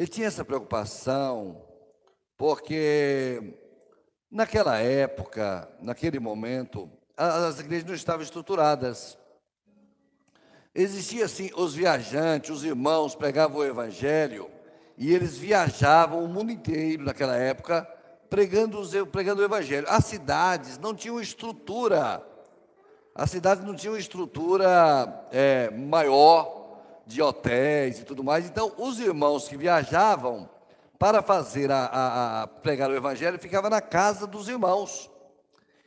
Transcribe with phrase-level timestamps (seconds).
[0.00, 1.60] ele tinha essa preocupação,
[2.34, 3.58] porque
[4.30, 9.18] naquela época, naquele momento, as igrejas não estavam estruturadas.
[10.74, 14.50] Existia assim, os viajantes, os irmãos pregavam o evangelho
[14.96, 17.86] e eles viajavam o mundo inteiro naquela época
[18.30, 19.86] pregando, pregando o evangelho.
[19.86, 22.26] As cidades não tinham estrutura,
[23.14, 26.59] as cidades não tinham estrutura é, maior
[27.10, 28.46] de hotéis e tudo mais.
[28.46, 30.48] Então, os irmãos que viajavam
[30.98, 35.10] para fazer a, a, a pregar o evangelho ficavam na casa dos irmãos.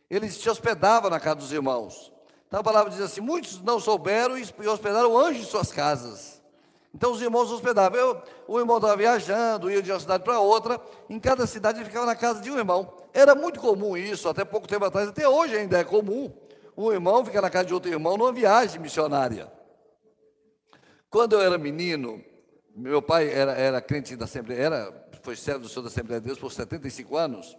[0.09, 2.11] Eles se hospedavam na casa dos irmãos.
[2.47, 6.41] Então a palavra diz assim: muitos não souberam e hospedaram anjos em suas casas.
[6.93, 7.99] Então os irmãos hospedavam.
[7.99, 10.79] Eu, o irmão estava viajando, ia de uma cidade para outra.
[11.09, 12.93] Em cada cidade ele ficava na casa de um irmão.
[13.13, 16.31] Era muito comum isso, até pouco tempo atrás, até hoje ainda é comum.
[16.75, 19.51] Um irmão ficar na casa de outro irmão numa viagem missionária.
[21.13, 22.23] Quando eu era menino,
[22.75, 26.25] meu pai era, era crente da Assembleia, era, foi servo do Senhor da Assembleia de
[26.25, 27.55] Deus por 75 anos,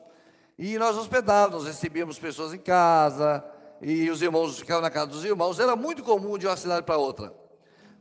[0.59, 3.45] e nós hospedávamos, recebíamos pessoas em casa,
[3.81, 6.97] e os irmãos ficavam na casa dos irmãos, era muito comum de uma cidade para
[6.97, 7.33] outra.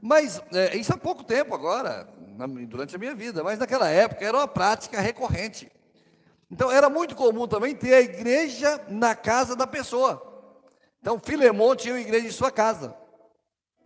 [0.02, 4.26] Mas é, isso há pouco tempo agora, na, durante a minha vida, mas naquela época
[4.26, 5.72] era uma prática recorrente.
[6.50, 10.20] Então era muito comum também ter a igreja na casa da pessoa.
[11.00, 13.04] Então Filemão tinha uma igreja em sua casa.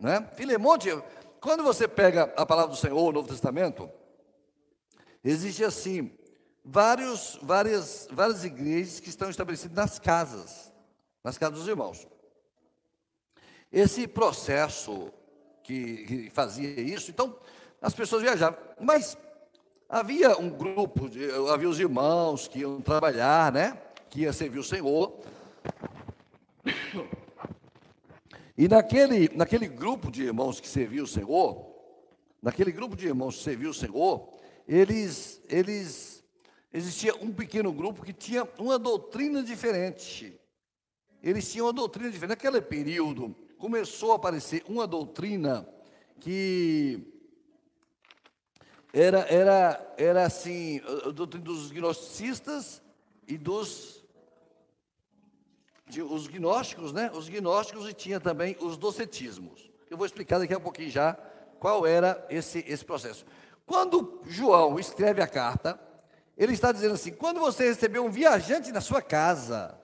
[0.00, 0.24] Né?
[0.36, 1.02] Filemão tinha,
[1.40, 3.90] quando você pega a palavra do Senhor, o Novo Testamento,
[5.24, 6.10] existe assim,
[6.64, 10.72] vários, várias, várias igrejas que estão estabelecidas nas casas,
[11.22, 12.06] nas casas dos irmãos.
[13.70, 15.12] Esse processo
[15.62, 17.38] que, que fazia isso, então
[17.80, 19.16] as pessoas viajavam, mas
[19.88, 23.78] havia um grupo, de, havia os irmãos que iam trabalhar, né?
[24.10, 25.20] Que ia servir o Senhor.
[28.58, 31.64] E naquele, naquele grupo de irmãos que serviu o Senhor,
[32.42, 36.24] naquele grupo de irmãos que serviu o Senhor, eles, eles,
[36.72, 40.36] existia um pequeno grupo que tinha uma doutrina diferente.
[41.22, 42.30] Eles tinham uma doutrina diferente.
[42.30, 45.64] Naquele período, começou a aparecer uma doutrina
[46.18, 47.14] que
[48.92, 52.82] era, era, era assim, a doutrina dos gnosticistas
[53.28, 53.97] e dos
[56.02, 57.10] os gnósticos, né?
[57.12, 59.70] Os gnósticos e tinha também os docetismos.
[59.90, 61.16] Eu vou explicar daqui a pouquinho já
[61.58, 63.24] qual era esse, esse processo.
[63.66, 65.78] Quando João escreve a carta,
[66.36, 69.78] ele está dizendo assim: quando você receber um viajante na sua casa,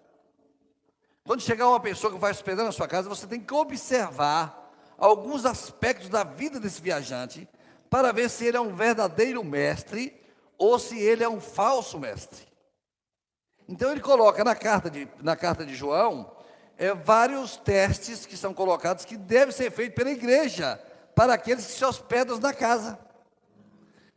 [1.25, 5.45] quando chegar uma pessoa que vai hospedar na sua casa, você tem que observar alguns
[5.45, 7.49] aspectos da vida desse viajante
[7.91, 10.21] para ver se ele é um verdadeiro mestre
[10.57, 12.47] ou se ele é um falso mestre.
[13.69, 16.31] Então ele coloca na carta de, na carta de João
[16.77, 20.81] é, vários testes que são colocados que devem ser feitos pela igreja
[21.15, 22.99] para aqueles que se hospedam na casa.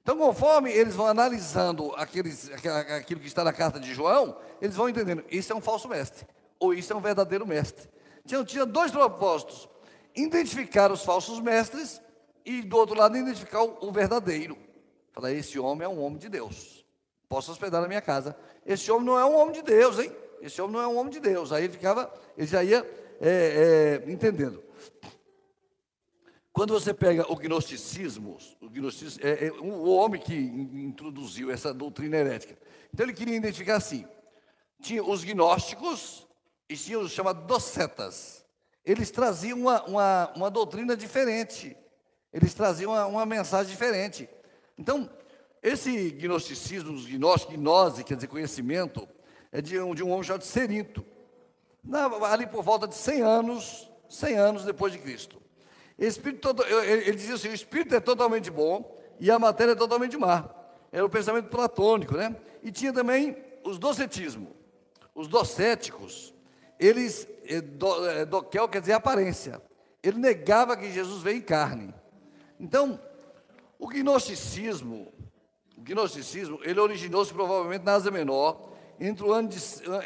[0.01, 2.49] Então, conforme eles vão analisando aqueles,
[2.95, 6.25] aquilo que está na carta de João, eles vão entendendo: isso é um falso mestre,
[6.57, 7.89] ou isso é um verdadeiro mestre.
[8.25, 9.67] Tinha, tinha dois propósitos:
[10.15, 12.01] identificar os falsos mestres
[12.45, 14.57] e, do outro lado, identificar o verdadeiro.
[15.11, 16.76] Falar: esse homem é um homem de Deus,
[17.29, 18.35] posso hospedar na minha casa
[18.67, 20.11] esse homem não é um homem de Deus, hein?
[20.41, 21.53] Esse homem não é um homem de Deus.
[21.53, 22.85] Aí ele ficava, ele já ia
[23.21, 24.61] é, é, entendendo.
[26.51, 32.17] Quando você pega o gnosticismo, o, gnosticismo é, é, o homem que introduziu essa doutrina
[32.17, 32.57] herética,
[32.93, 34.05] então ele queria identificar assim:
[34.81, 36.27] tinha os gnósticos
[36.67, 38.45] e tinha os chamados docetas.
[38.83, 41.77] Eles traziam uma, uma, uma doutrina diferente,
[42.33, 44.27] eles traziam uma, uma mensagem diferente.
[44.77, 45.09] Então,
[45.61, 46.97] esse gnosticismo,
[47.49, 49.07] gnose, quer dizer conhecimento,
[49.51, 51.05] é de um, de um homem chamado Serinto,
[51.83, 55.41] na, ali por volta de 100 anos, 100 anos depois de Cristo.
[55.97, 60.15] Espírito, ele, ele dizia assim, o espírito é totalmente bom e a matéria é totalmente
[60.15, 60.49] má.
[60.91, 62.35] Era o pensamento platônico, né?
[62.63, 64.49] E tinha também os docetismos.
[65.15, 66.33] Os docéticos,
[66.79, 69.61] eles, eh, do, eh, doquel quer dizer aparência.
[70.03, 71.93] Ele negava que Jesus veio em carne.
[72.59, 72.99] Então,
[73.79, 75.11] o gnosticismo,
[75.77, 79.57] o gnosticismo, ele originou-se provavelmente na Ásia Menor, entre o ano de,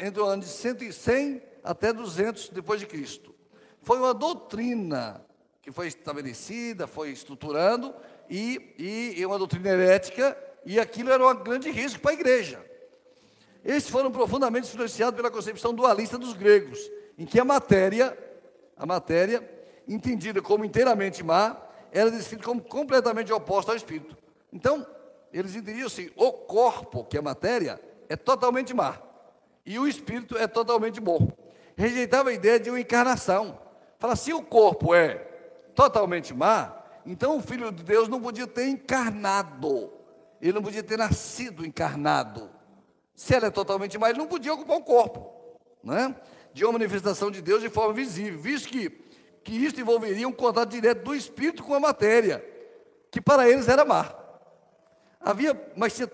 [0.04, 3.34] entre o ano de 100 até 200 depois de Cristo.
[3.80, 5.24] Foi uma doutrina
[5.62, 7.94] que foi estabelecida, foi estruturando,
[8.28, 12.64] e, e, e uma doutrina herética, e aquilo era um grande risco para a igreja.
[13.64, 16.78] Esses foram profundamente influenciados pela concepção dualista dos gregos,
[17.16, 18.16] em que a matéria,
[18.76, 19.48] a matéria,
[19.86, 21.56] entendida como inteiramente má,
[21.92, 24.16] era descrita como completamente oposta ao espírito.
[24.52, 24.84] Então,
[25.32, 29.00] eles entendiam assim: o corpo, que é matéria, é totalmente má,
[29.64, 31.30] e o espírito é totalmente bom.
[31.76, 33.58] Rejeitava a ideia de uma encarnação.
[33.98, 35.14] Fala, se o corpo é
[35.74, 36.76] totalmente má,
[37.06, 39.92] então o Filho de Deus não podia ter encarnado.
[40.40, 42.50] ele não podia ter nascido encarnado.
[43.14, 45.32] Se ela é totalmente má, ele não podia ocupar um corpo,
[45.82, 46.14] né?
[46.52, 48.90] de uma manifestação de Deus de forma visível, visto que,
[49.42, 52.44] que isso envolveria um contato direto do espírito com a matéria,
[53.10, 54.21] que para eles era má.
[55.24, 56.10] Havia, mas tinha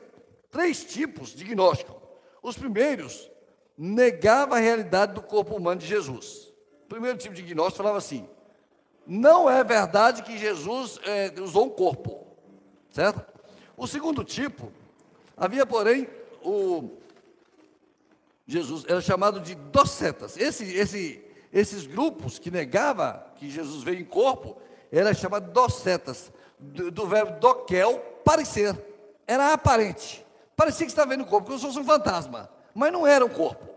[0.50, 2.00] três tipos de gnóstico.
[2.43, 3.31] Os primeiros
[3.76, 6.52] negavam a realidade do corpo humano de Jesus.
[6.84, 8.28] O primeiro tipo de gnóstico falava assim:
[9.06, 12.26] não é verdade que Jesus é, usou um corpo,
[12.90, 13.25] certo?
[13.76, 14.72] O segundo tipo,
[15.37, 16.08] havia, porém,
[16.43, 16.99] o
[18.46, 20.37] Jesus era chamado de docetas.
[20.37, 21.22] Esse, esse,
[21.52, 24.56] esses grupos que negavam que Jesus veio em corpo,
[24.90, 28.75] era chamado docetas, do, do verbo doquel, parecer.
[29.29, 30.27] Era aparente.
[30.57, 33.29] Parecia que estava vendo o corpo, como se fosse um fantasma, mas não era um
[33.29, 33.69] corpo.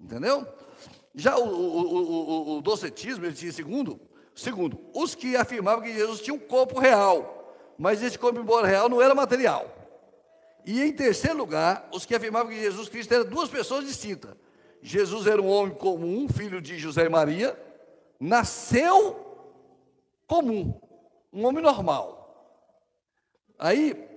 [0.00, 0.48] Entendeu?
[1.14, 4.00] Já o, o, o, o docetismo, ele tinha segundo,
[4.34, 8.88] segundo, os que afirmavam que Jesus tinha um corpo real, mas esse corpo, embora real,
[8.88, 9.66] não era material.
[10.64, 14.34] E em terceiro lugar, os que afirmavam que Jesus Cristo era duas pessoas distintas.
[14.80, 17.56] Jesus era um homem comum, filho de José e Maria,
[18.18, 19.20] nasceu
[20.26, 20.80] comum,
[21.32, 22.22] um homem normal.
[23.58, 24.11] Aí,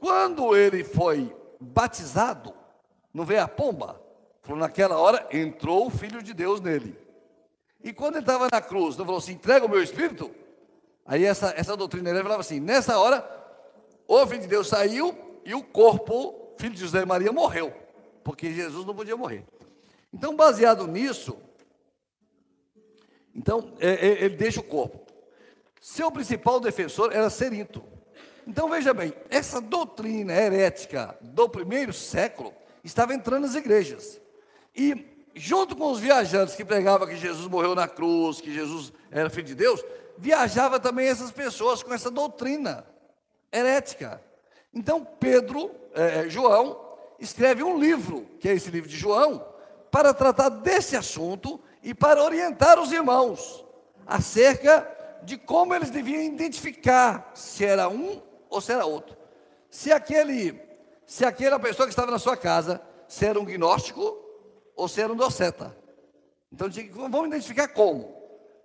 [0.00, 2.54] quando ele foi batizado,
[3.12, 4.00] não veio a pomba?
[4.42, 6.98] Falou, naquela hora entrou o Filho de Deus nele.
[7.84, 10.30] E quando ele estava na cruz, não falou assim, entrega o meu espírito?
[11.06, 13.24] Aí essa, essa doutrina falava assim, nessa hora,
[14.08, 17.72] o Filho de Deus saiu e o corpo, filho de José e Maria, morreu.
[18.24, 19.44] Porque Jesus não podia morrer.
[20.12, 21.36] Então, baseado nisso,
[23.34, 25.00] então, é, é, ele deixa o corpo.
[25.80, 27.82] Seu principal defensor era Serinto.
[28.50, 32.52] Então, veja bem, essa doutrina herética do primeiro século
[32.82, 34.20] estava entrando nas igrejas.
[34.74, 35.06] E
[35.36, 39.46] junto com os viajantes que pregavam que Jesus morreu na cruz, que Jesus era filho
[39.46, 39.84] de Deus,
[40.18, 42.84] viajava também essas pessoas com essa doutrina
[43.52, 44.20] herética.
[44.74, 46.76] Então Pedro, é, é, João,
[47.20, 49.46] escreve um livro, que é esse livro de João,
[49.92, 53.64] para tratar desse assunto e para orientar os irmãos
[54.04, 54.90] acerca
[55.22, 59.16] de como eles deviam identificar se era um ou se era outro.
[59.70, 60.60] Se aquele,
[61.06, 64.18] se aquela pessoa que estava na sua casa, se era um gnóstico
[64.76, 65.76] ou se era um doceta.
[66.52, 68.12] Então, vamos identificar como.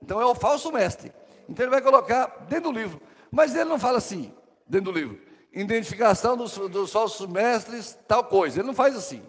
[0.02, 1.14] Então, é o falso mestre.
[1.48, 3.00] Então, ele vai colocar dentro do livro.
[3.32, 4.34] Mas ele não fala assim,
[4.68, 5.22] dentro do livro,
[5.54, 8.60] identificação dos, dos falsos mestres, tal coisa.
[8.60, 9.22] Ele não faz assim.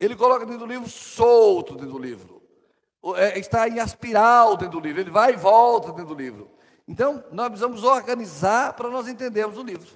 [0.00, 2.42] Ele coloca dentro do livro solto dentro do livro.
[3.16, 5.00] É, está em aspiral dentro do livro.
[5.00, 6.50] Ele vai e volta dentro do livro.
[6.86, 9.88] Então, nós precisamos organizar para nós entendermos o livro.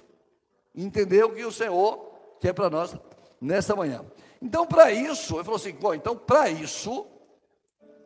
[0.75, 2.95] Entender o que o Senhor quer para nós
[3.41, 4.05] nessa manhã.
[4.41, 7.05] Então, para isso, ele falou assim: bom, então, para isso,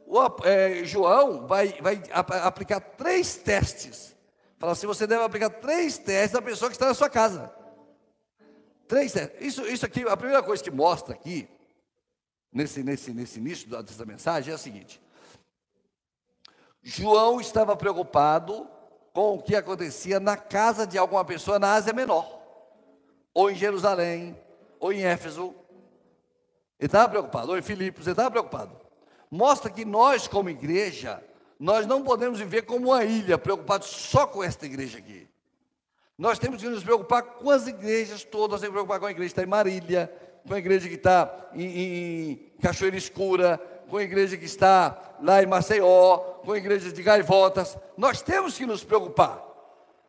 [0.06, 4.16] o, é, João vai, vai aplicar três testes.
[4.58, 7.54] Fala assim: você deve aplicar três testes da pessoa que está na sua casa.
[8.88, 9.42] Três testes.
[9.42, 11.48] Isso, isso aqui, a primeira coisa que mostra aqui,
[12.52, 15.02] nesse, nesse, nesse início dessa mensagem, é a seguinte:
[16.82, 18.68] João estava preocupado
[19.14, 22.42] com o que acontecia na casa de alguma pessoa na Ásia Menor,
[23.34, 24.38] ou em Jerusalém,
[24.80, 25.54] ou em Éfeso,
[26.80, 27.52] ele estava preocupado.
[27.52, 28.76] Ou em Filipos, ele estava preocupado.
[29.30, 31.24] Mostra que nós, como igreja,
[31.60, 35.30] nós não podemos viver como uma ilha, preocupados só com esta igreja aqui.
[36.18, 39.12] Nós temos que nos preocupar com as igrejas todas, nós temos que preocupar com a
[39.12, 40.12] igreja que está em Marília,
[40.48, 45.44] com a igreja que está em, em Cachoeira Escura, com a igreja que está lá
[45.44, 47.78] em Maceió, com a igreja de Gaivotas.
[47.98, 49.44] Nós temos que nos preocupar,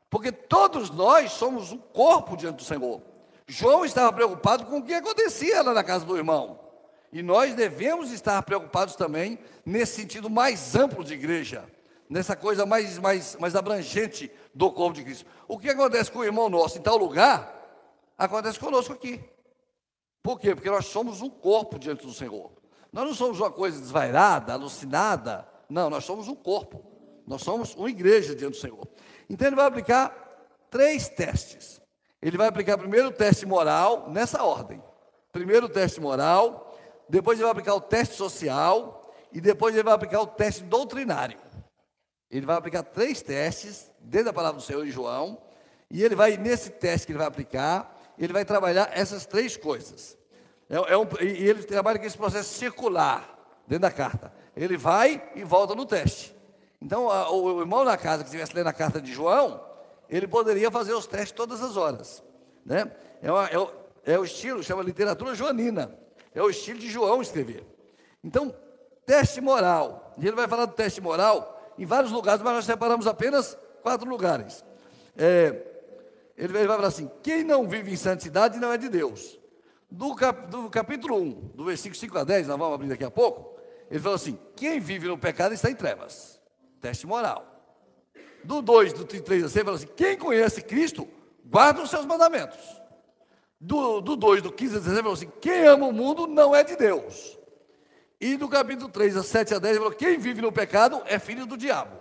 [0.08, 3.02] porque todos nós somos um corpo diante do Senhor.
[3.44, 6.60] João estava preocupado com o que acontecia lá na casa do irmão.
[7.12, 9.36] E nós devemos estar preocupados também
[9.66, 11.64] nesse sentido mais amplo de igreja,
[12.08, 15.26] nessa coisa mais, mais, mais abrangente do corpo de Cristo.
[15.48, 17.52] O que acontece com o irmão nosso em tal lugar,
[18.16, 19.20] acontece conosco aqui.
[20.22, 20.54] Por quê?
[20.54, 22.61] Porque nós somos um corpo diante do Senhor.
[22.92, 25.48] Nós não somos uma coisa desvairada, alucinada.
[25.68, 26.84] Não, nós somos um corpo.
[27.26, 28.86] Nós somos uma igreja diante do Senhor.
[29.30, 30.10] Então ele vai aplicar
[30.70, 31.80] três testes.
[32.20, 34.82] Ele vai aplicar primeiro o teste moral, nessa ordem.
[35.32, 36.76] Primeiro o teste moral,
[37.08, 41.38] depois ele vai aplicar o teste social e depois ele vai aplicar o teste doutrinário.
[42.30, 45.40] Ele vai aplicar três testes dentro da palavra do Senhor em João,
[45.90, 50.16] e ele vai, nesse teste que ele vai aplicar, ele vai trabalhar essas três coisas.
[50.72, 53.38] É, é um, e ele trabalha com esse processo circular
[53.68, 54.32] dentro da carta.
[54.56, 56.34] Ele vai e volta no teste.
[56.80, 59.62] Então, a, o irmão na casa que estivesse lendo a carta de João,
[60.08, 62.24] ele poderia fazer os testes todas as horas.
[62.64, 62.90] Né?
[63.20, 63.70] É, uma, é, o,
[64.06, 65.94] é o estilo, chama literatura joanina.
[66.34, 67.66] É o estilo de João escrever.
[68.24, 68.54] Então,
[69.04, 70.14] teste moral.
[70.18, 74.64] Ele vai falar do teste moral em vários lugares, mas nós separamos apenas quatro lugares.
[75.18, 75.54] É,
[76.34, 79.41] ele vai falar assim: quem não vive em santidade não é de Deus.
[79.92, 83.10] Do, cap, do capítulo 1, do versículo 5 a 10, nós vamos abrir daqui a
[83.10, 86.40] pouco, ele falou assim: quem vive no pecado está em trevas.
[86.80, 87.46] Teste moral.
[88.42, 91.06] Do 2, do 3 a 6, ele falou assim: quem conhece Cristo,
[91.44, 92.58] guarda os seus mandamentos.
[93.60, 96.56] Do, do 2, do 15 a 16, ele falou assim: quem ama o mundo não
[96.56, 97.38] é de Deus.
[98.18, 101.18] E do capítulo 3, a 7 a 10, ele falou: quem vive no pecado é
[101.18, 101.98] filho do diabo.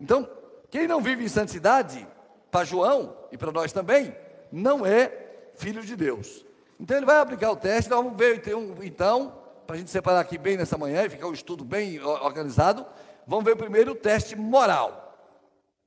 [0.00, 0.28] Então,
[0.68, 2.04] quem não vive em santidade,
[2.50, 4.16] para João e para nós também,
[4.50, 5.12] não é
[5.54, 6.44] filho de Deus.
[6.82, 8.42] Então ele vai aplicar o teste, nós vamos ver
[8.82, 12.84] então, para a gente separar aqui bem nessa manhã e ficar um estudo bem organizado,
[13.24, 15.16] vamos ver primeiro o teste moral.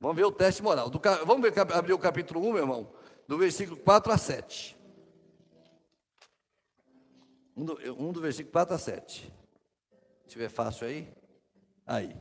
[0.00, 0.88] Vamos ver o teste moral.
[0.88, 2.90] Do, vamos ver, abrir o capítulo 1, meu irmão,
[3.28, 4.74] do versículo 4 a 7.
[7.54, 9.30] Um do, um do versículo 4 a 7.
[10.22, 11.12] Se tiver fácil aí.
[11.86, 12.16] Aí.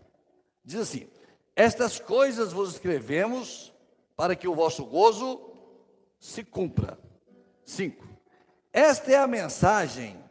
[0.65, 1.07] Diz assim:
[1.55, 3.73] Estas coisas vos escrevemos
[4.17, 5.39] para que o vosso gozo
[6.19, 6.99] se cumpra.
[7.63, 8.14] 5.
[8.75, 10.21] Esta é a mensagem.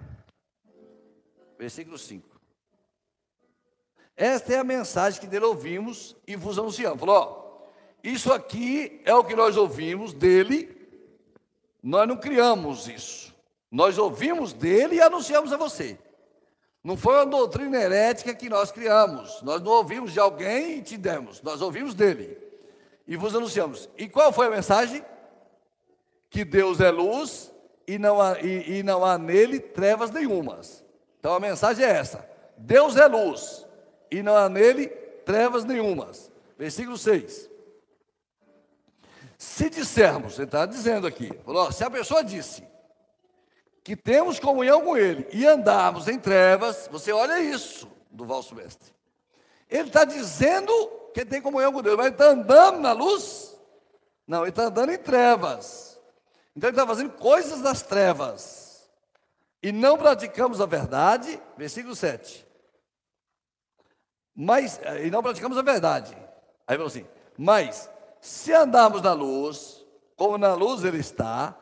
[1.58, 2.28] Versículo 5.
[4.14, 7.00] Esta é a mensagem que dele ouvimos e vos anunciamos.
[7.00, 7.66] Falou, ó,
[8.02, 10.76] isso aqui é o que nós ouvimos dele,
[11.82, 13.34] nós não criamos isso.
[13.70, 15.98] Nós ouvimos dele e anunciamos a você.
[16.84, 19.40] Não foi uma doutrina herética que nós criamos.
[19.40, 21.40] Nós não ouvimos de alguém e te demos.
[21.40, 22.36] Nós ouvimos dele.
[23.08, 23.88] E vos anunciamos.
[23.96, 25.02] E qual foi a mensagem?
[26.28, 27.53] Que Deus é luz
[27.86, 30.84] e não há, e, e não há nele trevas nenhumas.
[31.18, 33.66] Então a mensagem é essa: Deus é luz
[34.10, 34.88] e não há nele
[35.24, 36.30] trevas nenhumas.
[36.58, 37.50] Versículo 6.
[39.36, 42.62] Se dissermos, ele está dizendo aqui, falou, se a pessoa disse,
[43.84, 48.90] que temos comunhão com Ele e andarmos em trevas, você olha isso do vosso mestre.
[49.68, 50.72] Ele está dizendo
[51.12, 53.54] que tem comunhão com Deus, mas ele está andando na luz?
[54.26, 55.93] Não, ele está andando em trevas.
[56.56, 58.88] Então ele está fazendo coisas das trevas.
[59.62, 62.46] E não praticamos a verdade, versículo 7.
[64.34, 66.14] Mas, e não praticamos a verdade.
[66.66, 67.06] Aí falou assim:
[67.38, 67.88] Mas,
[68.20, 69.84] se andarmos na luz,
[70.16, 71.56] como na luz ele está,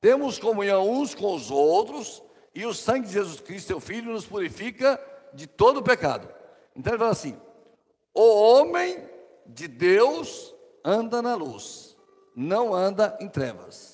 [0.00, 2.22] temos comunhão uns com os outros,
[2.54, 5.00] e o sangue de Jesus Cristo, seu Filho, nos purifica
[5.32, 6.28] de todo o pecado.
[6.74, 7.40] Então ele fala assim:
[8.12, 9.08] o homem
[9.46, 11.96] de Deus anda na luz,
[12.34, 13.93] não anda em trevas.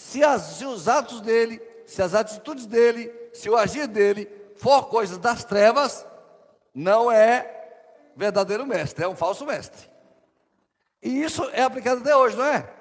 [0.00, 4.26] Se, as, se os atos dele, se as atitudes dele, se o agir dele
[4.56, 6.06] for coisas das trevas,
[6.74, 9.90] não é verdadeiro mestre, é um falso mestre.
[11.02, 12.72] E isso é aplicado até hoje, não é?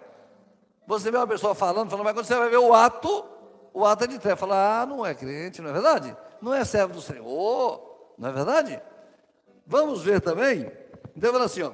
[0.88, 3.26] Você vê uma pessoa falando, falando, mas quando você vai ver o ato,
[3.74, 4.38] o ato é de treva.
[4.38, 6.16] Fala, ah, não é crente, não é verdade?
[6.42, 8.82] Não é servo do Senhor, não é verdade?
[9.68, 10.72] Vamos ver também.
[11.18, 11.74] Então, fala assim, ó.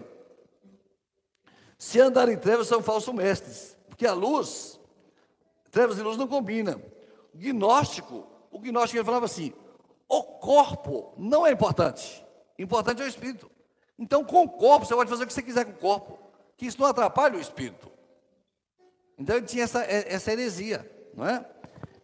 [1.78, 4.80] Se andar em trevas são falsos mestres, porque a luz,
[5.75, 6.82] trevas e luz não combinam.
[7.34, 9.53] O gnóstico, o gnóstico ele falava assim:
[10.08, 12.25] o corpo não é importante,
[12.58, 13.51] importante é o espírito.
[14.00, 16.17] Então, com o corpo, você pode fazer o que você quiser com o corpo,
[16.55, 17.91] que isso não atrapalha o espírito.
[19.17, 21.46] Então ele tinha essa, é, essa heresia, não é?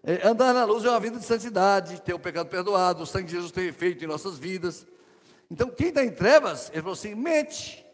[0.04, 0.28] é?
[0.28, 3.34] Andar na luz é uma vida de santidade, ter o pecado perdoado, o sangue de
[3.34, 4.86] Jesus tem efeito em nossas vidas.
[5.50, 7.86] Então quem está em trevas, ele falou assim, mente.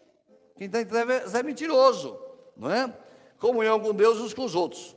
[0.56, 2.20] Quem está em trevas é mentiroso,
[2.56, 2.92] não é?
[3.40, 4.97] Comunhão com Deus uns com os outros.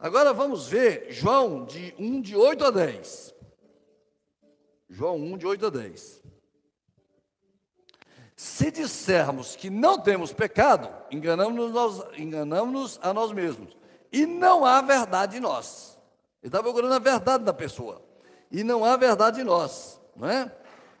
[0.00, 3.34] Agora vamos ver João de 1 de 8 a 10.
[4.88, 6.22] João 1 de 8 a 10.
[8.34, 13.76] Se dissermos que não temos pecado, enganamos-nos enganamos a nós mesmos.
[14.10, 15.98] E não há verdade em nós.
[16.42, 18.02] Ele está procurando a verdade da pessoa.
[18.50, 20.00] E não há verdade em nós.
[20.16, 20.50] Não é?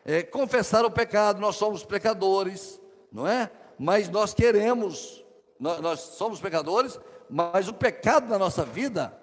[0.04, 0.22] é?
[0.22, 2.78] Confessar o pecado, nós somos pecadores,
[3.10, 3.50] não é?
[3.78, 5.24] Mas nós queremos,
[5.58, 9.16] nós, nós somos pecadores, mas o pecado na nossa vida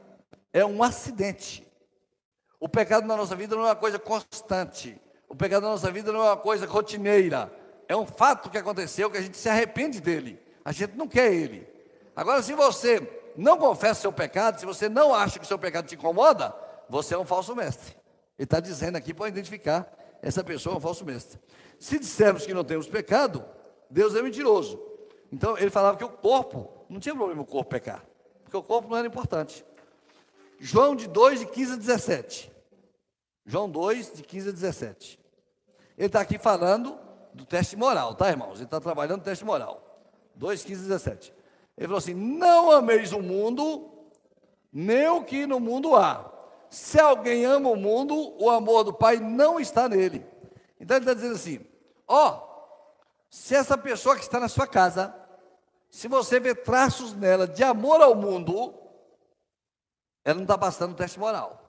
[0.54, 1.68] é um acidente.
[2.60, 5.00] O pecado na nossa vida não é uma coisa constante.
[5.30, 7.52] O pecado na nossa vida não é uma coisa rotineira
[7.88, 10.40] é um fato que aconteceu que a gente se arrepende dele.
[10.64, 11.68] A gente não quer ele.
[12.16, 15.96] Agora, se você não confessa seu pecado, se você não acha que seu pecado te
[15.96, 16.54] incomoda,
[16.90, 17.96] você é um falso mestre.
[18.38, 21.40] Ele está dizendo aqui para identificar essa pessoa é um falso mestre.
[21.80, 23.46] Se dissermos que não temos pecado,
[23.90, 24.82] Deus é mentiroso.
[25.32, 28.03] Então ele falava que o corpo, não tinha problema o corpo pecar,
[28.44, 29.65] porque o corpo não era importante.
[30.60, 32.51] João de 2, de 15 a 17.
[33.46, 35.20] João 2, de 15 a 17.
[35.98, 36.98] Ele está aqui falando
[37.34, 38.56] do teste moral, tá, irmãos?
[38.56, 39.84] Ele está trabalhando no teste moral.
[40.36, 41.34] 2, 15, 17.
[41.77, 43.89] Ele falou assim: Não ameis o mundo,
[44.72, 46.32] nem o que no mundo há.
[46.70, 50.25] Se alguém ama o mundo, o amor do Pai não está nele.
[50.79, 51.65] Então ele está dizendo assim:
[52.08, 52.48] Ó, oh,
[53.29, 55.13] se essa pessoa que está na sua casa,
[55.89, 58.74] se você vê traços nela de amor ao mundo,
[60.24, 61.63] ela não está passando o teste moral.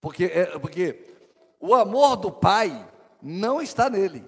[0.00, 1.14] Porque, é, porque
[1.58, 2.88] o amor do pai
[3.20, 4.24] não está nele.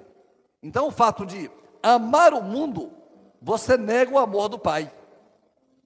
[0.63, 1.51] Então, o fato de
[1.83, 2.93] amar o mundo,
[3.41, 4.93] você nega o amor do pai.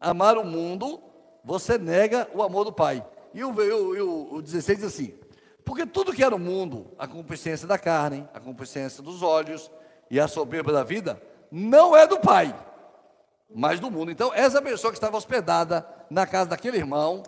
[0.00, 1.00] Amar o mundo,
[1.44, 3.06] você nega o amor do pai.
[3.32, 5.18] E o, o, o 16 diz assim:
[5.66, 9.68] porque tudo que era o mundo, a concupiscência da carne, a concupiscência dos olhos
[10.08, 11.20] e a soberba da vida,
[11.50, 12.54] não é do pai,
[13.54, 14.10] mas do mundo.
[14.10, 17.22] Então, essa pessoa que estava hospedada na casa daquele irmão,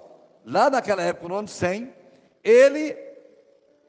[0.44, 1.92] lá naquela época, no ano 100,
[2.42, 2.96] ele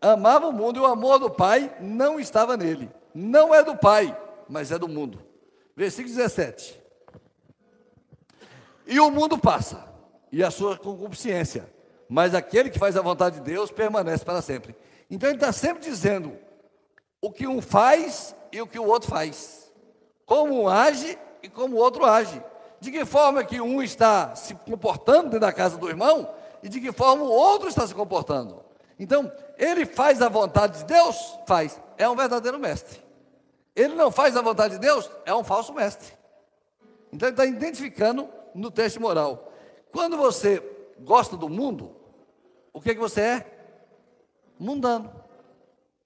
[0.01, 2.89] amava o mundo e o amor do pai não estava nele.
[3.13, 4.17] Não é do pai,
[4.47, 5.19] mas é do mundo.
[5.75, 6.79] Versículo 17.
[8.87, 9.87] E o mundo passa,
[10.31, 11.69] e a sua concupiscência,
[12.09, 14.75] mas aquele que faz a vontade de Deus permanece para sempre.
[15.09, 16.35] Então ele está sempre dizendo
[17.21, 19.68] o que um faz e o que o outro faz.
[20.29, 22.39] Como um age e como o outro age.
[22.79, 26.29] De que forma que um está se comportando dentro da casa do irmão
[26.61, 28.63] e de que forma o outro está se comportando.
[28.99, 31.35] Então, ele faz a vontade de Deus?
[31.47, 31.81] Faz.
[31.97, 33.03] É um verdadeiro mestre.
[33.75, 35.09] Ele não faz a vontade de Deus?
[35.25, 36.13] É um falso mestre.
[37.11, 39.51] Então, ele está identificando no teste moral.
[39.91, 40.61] Quando você
[40.99, 41.95] gosta do mundo,
[42.71, 43.45] o que, é que você é?
[44.59, 45.11] Mundano.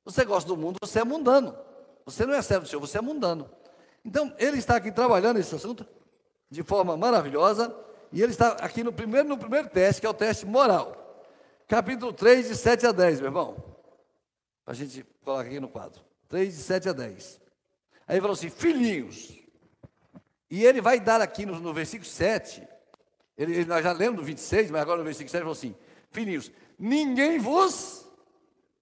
[0.06, 1.58] Você gosta do mundo, você é mundano.
[2.06, 3.50] Você não é servo do Senhor, você é mundano.
[4.04, 5.86] Então, ele está aqui trabalhando esse assunto
[6.50, 7.76] de forma maravilhosa,
[8.12, 11.26] e ele está aqui no primeiro, no primeiro teste, que é o teste moral.
[11.68, 13.64] Capítulo 3, de 7 a 10, meu irmão.
[14.66, 16.00] A gente colocar aqui no quadro.
[16.30, 17.42] 3, de 7 a 10.
[18.08, 19.34] Aí ele falou assim: filhinhos.
[20.50, 22.62] E ele vai dar aqui no, no versículo 7,
[23.36, 25.76] ele, ele, nós já lemos no 26, mas agora no versículo 7 ele falou assim:
[26.12, 28.06] filhinhos, ninguém vos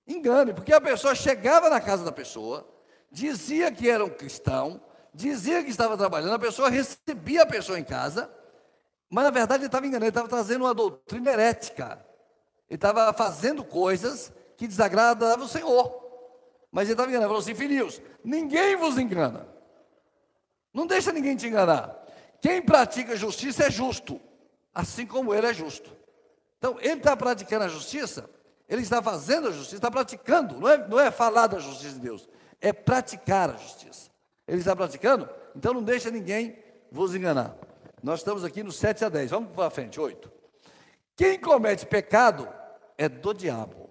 [0.06, 2.68] engane, porque a pessoa chegava na casa da pessoa,
[3.10, 4.82] dizia que era um cristão,
[5.14, 8.32] dizia que estava trabalhando, a pessoa recebia a pessoa em casa,
[9.10, 12.06] mas na verdade ele estava enganando, ele estava trazendo uma doutrina herética.
[12.70, 16.02] Ele estava fazendo coisas que desagradavam o Senhor.
[16.72, 19.48] Mas ele estava enganando, ele falou assim: filhos, ninguém vos engana.
[20.74, 22.02] Não deixa ninguém te enganar.
[22.40, 24.22] Quem pratica justiça é justo,
[24.74, 25.96] assim como ele é justo.
[26.58, 28.30] Então, ele está praticando a justiça,
[28.70, 32.00] ele está fazendo a justiça, está praticando, não é, não é falar da justiça de
[32.00, 32.30] Deus,
[32.62, 34.11] é praticar a justiça.
[34.52, 36.62] Ele está praticando, então não deixa ninguém
[36.92, 37.56] vos enganar.
[38.04, 40.30] Nós estamos aqui no 7 a 10, vamos para frente, 8.
[41.16, 42.50] Quem comete pecado
[42.98, 43.90] é do diabo.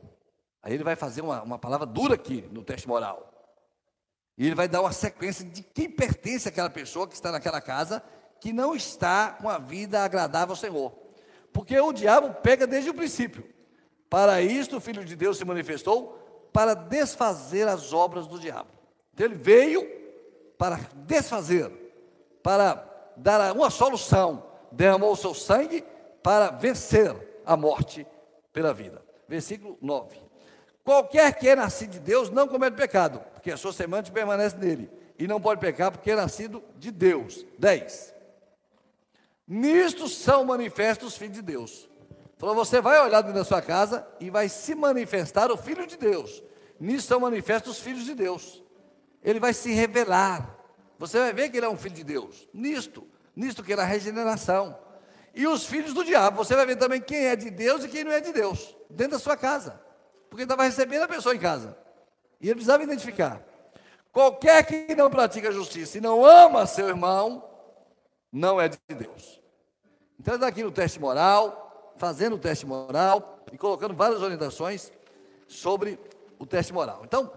[0.62, 3.32] Aí ele vai fazer uma, uma palavra dura aqui no teste moral.
[4.36, 8.02] E ele vai dar uma sequência de quem pertence àquela pessoa que está naquela casa,
[8.38, 10.92] que não está com a vida agradável ao Senhor.
[11.54, 13.48] Porque o diabo pega desde o princípio.
[14.10, 18.68] Para isto o Filho de Deus se manifestou para desfazer as obras do diabo.
[19.14, 19.99] Então ele veio
[20.60, 21.72] para desfazer,
[22.42, 25.82] para dar uma solução, derramou o seu sangue
[26.22, 28.06] para vencer a morte
[28.52, 29.02] pela vida.
[29.26, 30.20] Versículo 9.
[30.84, 34.90] Qualquer que é nascido de Deus não comete pecado, porque a sua semente permanece nele,
[35.18, 37.46] e não pode pecar porque é nascido de Deus.
[37.58, 38.14] 10.
[39.48, 41.88] Nisto são manifestos os filhos de Deus.
[42.36, 45.96] Falou, você vai olhar dentro da sua casa e vai se manifestar o Filho de
[45.96, 46.42] Deus.
[46.78, 48.59] Nisto são manifestos os filhos de Deus.
[49.22, 50.56] Ele vai se revelar.
[50.98, 52.48] Você vai ver que ele é um filho de Deus.
[52.52, 54.78] Nisto, nisto que é a regeneração.
[55.34, 58.04] E os filhos do diabo, você vai ver também quem é de Deus e quem
[58.04, 59.80] não é de Deus, dentro da sua casa.
[60.28, 61.76] Porque estava recebendo a pessoa em casa.
[62.40, 63.42] E ele precisava identificar.
[64.12, 67.44] Qualquer que não pratica justiça e não ama seu irmão,
[68.32, 69.40] não é de Deus.
[70.18, 74.92] Então ele está aqui no teste moral, fazendo o teste moral e colocando várias orientações
[75.46, 75.98] sobre
[76.38, 77.02] o teste moral.
[77.04, 77.30] Então,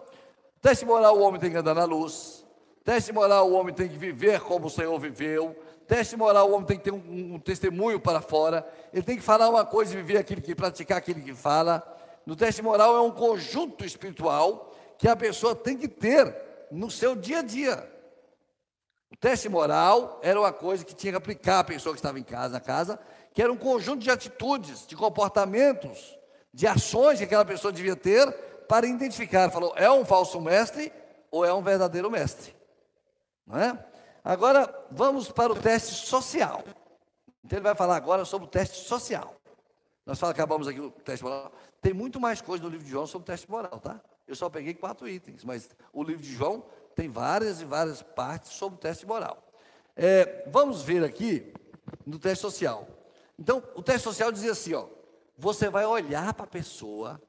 [0.63, 2.43] teste moral o homem tem que andar na luz,
[2.83, 5.55] teste moral o homem tem que viver como o Senhor viveu,
[5.87, 9.21] Teste moral, o homem tem que ter um, um, testemunho para fora, ele tem que
[9.21, 11.83] falar uma coisa e viver aquilo que, praticar aquilo que fala.
[12.25, 16.33] No teste moral é um conjunto espiritual que a pessoa tem que ter
[16.71, 17.91] no seu dia a dia.
[19.11, 22.23] O teste moral era uma coisa que tinha que aplicar a pessoa que estava em
[22.23, 22.97] casa, na casa,
[23.33, 26.17] que era um conjunto de atitudes, de comportamentos,
[26.53, 28.33] de ações que aquela pessoa devia ter
[28.73, 29.51] para identificar.
[29.51, 30.91] Falou, é um falso mestre
[31.29, 32.55] ou é um verdadeiro mestre?
[33.45, 33.85] Não é?
[34.23, 36.63] Agora, vamos para o teste social.
[37.45, 39.35] Então, ele vai falar agora sobre o teste social.
[40.03, 41.51] Nós falamos, acabamos aqui o teste moral.
[41.79, 44.01] Tem muito mais coisa no livro de João sobre o teste moral, tá?
[44.27, 48.53] Eu só peguei quatro itens, mas o livro de João tem várias e várias partes
[48.53, 49.37] sobre o teste moral.
[49.95, 51.53] É, vamos ver aqui
[52.07, 52.87] no teste social.
[53.37, 54.87] Então, o teste social dizia assim: ó,
[55.37, 57.21] você vai olhar para a pessoa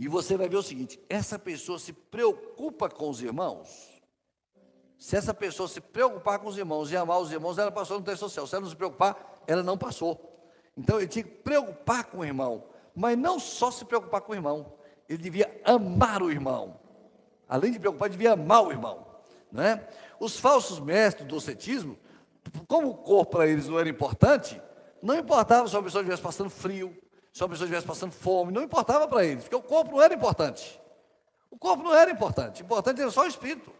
[0.00, 4.00] e você vai ver o seguinte: essa pessoa se preocupa com os irmãos?
[4.98, 8.04] Se essa pessoa se preocupar com os irmãos e amar os irmãos, ela passou no
[8.04, 8.46] teste social.
[8.46, 10.48] Se ela não se preocupar, ela não passou.
[10.74, 14.34] Então ele tinha que preocupar com o irmão, mas não só se preocupar com o
[14.34, 14.72] irmão,
[15.06, 16.80] ele devia amar o irmão.
[17.46, 19.06] Além de preocupar, devia amar o irmão.
[19.52, 19.86] Né?
[20.18, 21.98] Os falsos mestres do docetismo,
[22.66, 24.60] como o corpo para eles não era importante,
[25.02, 26.96] não importava se a pessoa estivesse passando frio,
[27.32, 30.14] se a pessoa estivesse passando fome, não importava para eles, porque o corpo não era
[30.14, 30.80] importante.
[31.50, 33.72] O corpo não era importante, importante era só o espírito.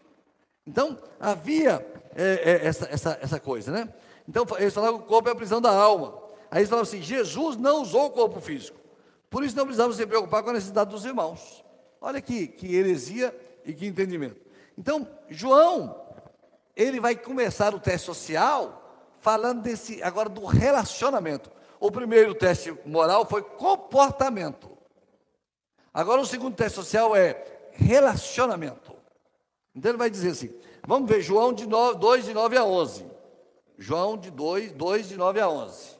[0.65, 1.85] Então, havia
[2.15, 3.93] é, é, essa, essa, essa coisa, né?
[4.27, 6.21] Então, eles falavam que o corpo é a prisão da alma.
[6.49, 8.77] Aí eles falavam assim: Jesus não usou o corpo físico.
[9.29, 11.63] Por isso não precisamos se preocupar com a necessidade dos irmãos.
[11.99, 13.33] Olha que, que heresia
[13.65, 14.35] e que entendimento.
[14.77, 16.05] Então, João,
[16.75, 18.77] ele vai começar o teste social
[19.19, 21.49] falando desse agora do relacionamento.
[21.81, 24.77] O primeiro teste moral foi comportamento.
[25.91, 28.95] Agora o segundo teste social é relacionamento.
[29.73, 33.05] Então ele vai dizer assim: vamos ver João de 9, 2 de 9 a 11.
[33.79, 35.97] João de 2, 2 de 9 a 11.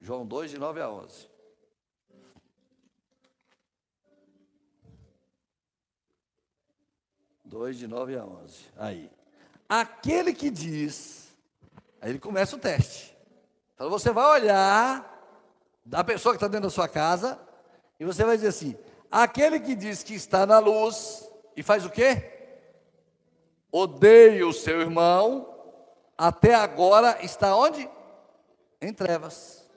[0.00, 1.28] João 2 de 9 a 11.
[7.44, 8.54] Dois de 9 a 11.
[8.76, 9.10] Aí.
[9.68, 11.38] Aquele que diz,
[12.00, 13.17] aí ele começa o teste.
[13.78, 15.08] Então você vai olhar
[15.84, 17.38] da pessoa que está dentro da sua casa
[18.00, 18.76] e você vai dizer assim:
[19.08, 22.28] aquele que diz que está na luz e faz o quê?
[23.70, 25.54] Odeia o seu irmão,
[26.16, 27.88] até agora está onde?
[28.82, 29.70] Em trevas.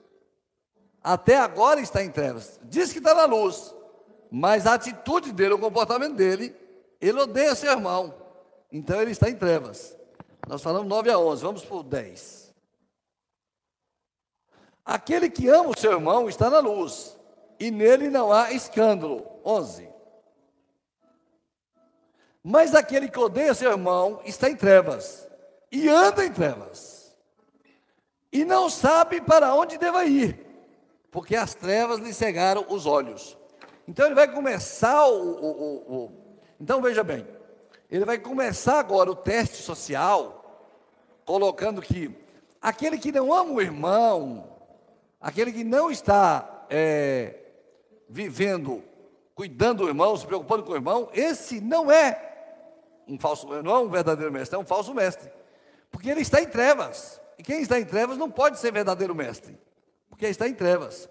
[1.03, 2.59] Até agora está em trevas.
[2.63, 3.71] Diz que está na luz,
[4.31, 6.55] mas a atitude dele, o comportamento dele,
[6.99, 8.15] ele odeia seu irmão.
[8.71, 9.95] Então ele está em trevas.
[10.47, 12.40] Nós falamos 9 a 11, vamos por 10.
[14.91, 17.17] Aquele que ama o seu irmão está na luz,
[17.57, 19.25] e nele não há escândalo.
[19.45, 19.87] 11.
[22.43, 25.25] Mas aquele que odeia seu irmão está em trevas,
[25.71, 27.15] e anda em trevas,
[28.33, 30.45] e não sabe para onde deva ir,
[31.09, 33.37] porque as trevas lhe cegaram os olhos.
[33.87, 36.11] Então ele vai começar o, o, o, o
[36.59, 37.25] então veja bem,
[37.89, 40.69] ele vai começar agora o teste social,
[41.23, 42.13] colocando que
[42.61, 44.50] aquele que não ama o irmão,
[45.21, 47.35] aquele que não está é,
[48.09, 48.83] vivendo,
[49.35, 52.29] cuidando do irmão, se preocupando com o irmão, esse não é
[53.07, 55.31] um falso, não é um verdadeiro mestre, é um falso mestre.
[55.91, 57.21] Porque ele está em trevas.
[57.37, 59.57] E quem está em trevas não pode ser verdadeiro mestre,
[60.09, 61.09] porque está em trevas.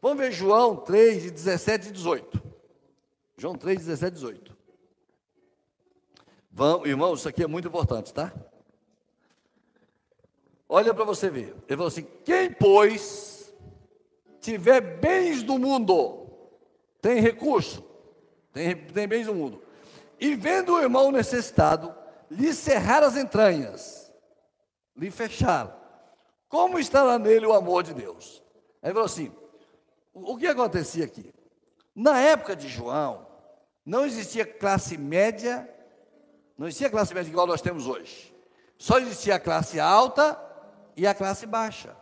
[0.00, 2.42] Vamos ver João 3, 17 e 18.
[3.36, 4.56] João 3, 17 e 18.
[6.50, 8.32] Vamos, irmãos, isso aqui é muito importante, tá?
[10.68, 11.54] Olha para você ver.
[11.68, 13.31] Ele falou assim: quem, pois,
[14.42, 16.26] tiver bens do mundo
[17.00, 17.82] tem recurso,
[18.52, 19.62] tem, tem bens do mundo,
[20.20, 21.94] e vendo o irmão necessitado,
[22.30, 24.12] lhe cerrar as entranhas,
[24.96, 25.78] lhe fechar,
[26.48, 28.42] como estará nele o amor de Deus?
[28.82, 29.32] Aí falou assim:
[30.12, 31.32] o que acontecia aqui?
[31.94, 33.26] Na época de João,
[33.86, 35.68] não existia classe média,
[36.58, 38.34] não existia classe média igual nós temos hoje.
[38.76, 40.38] Só existia a classe alta
[40.96, 41.96] e a classe baixa.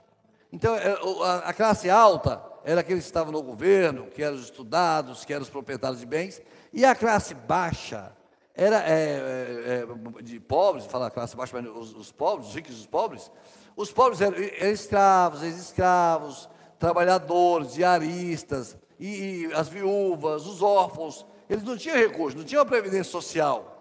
[0.53, 0.99] Então, é,
[1.45, 5.43] a classe alta era aqueles que estavam no governo, que eram os estudados, que eram
[5.43, 8.13] os proprietários de bens, e a classe baixa
[8.55, 12.77] era é, é, é de pobres, falar classe baixa, mas os, os, pobres, os ricos
[12.77, 13.31] e os pobres,
[13.77, 21.65] os pobres eram, eram escravos, ex-escravos, trabalhadores, diaristas, e, e, as viúvas, os órfãos, eles
[21.65, 23.79] não tinham recursos, não tinham previdência social.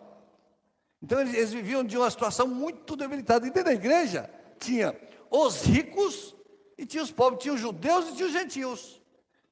[1.01, 3.45] Então eles, eles viviam de uma situação muito debilitada.
[3.45, 4.95] E dentro da igreja tinha
[5.29, 6.36] os ricos
[6.79, 9.01] e tinha os pobres, tinha os judeus e tinha os gentios.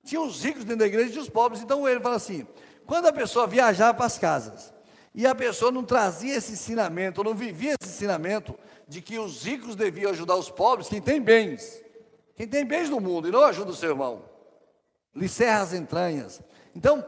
[0.05, 1.61] Tinha os ricos dentro da igreja e tinha os pobres.
[1.61, 2.47] Então ele fala assim:
[2.85, 4.73] quando a pessoa viajava para as casas
[5.13, 9.43] e a pessoa não trazia esse ensinamento, ou não vivia esse ensinamento de que os
[9.43, 11.83] ricos deviam ajudar os pobres, quem tem bens,
[12.33, 14.23] quem tem bens no mundo e não ajuda o seu irmão,
[15.13, 16.39] lhe serra as entranhas.
[16.73, 17.05] Então,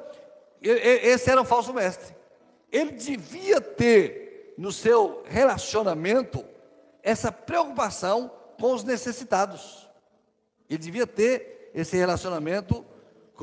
[0.62, 2.14] esse era um falso mestre.
[2.70, 6.44] Ele devia ter no seu relacionamento
[7.02, 8.30] essa preocupação
[8.60, 9.89] com os necessitados.
[10.70, 12.86] Ele devia ter esse relacionamento.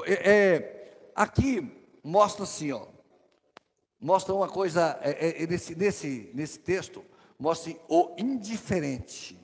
[0.04, 2.86] É, é, aqui mostra assim, ó,
[4.00, 7.04] mostra uma coisa, é, é, é nesse, nesse, nesse texto,
[7.38, 9.38] mostra assim, o indiferente.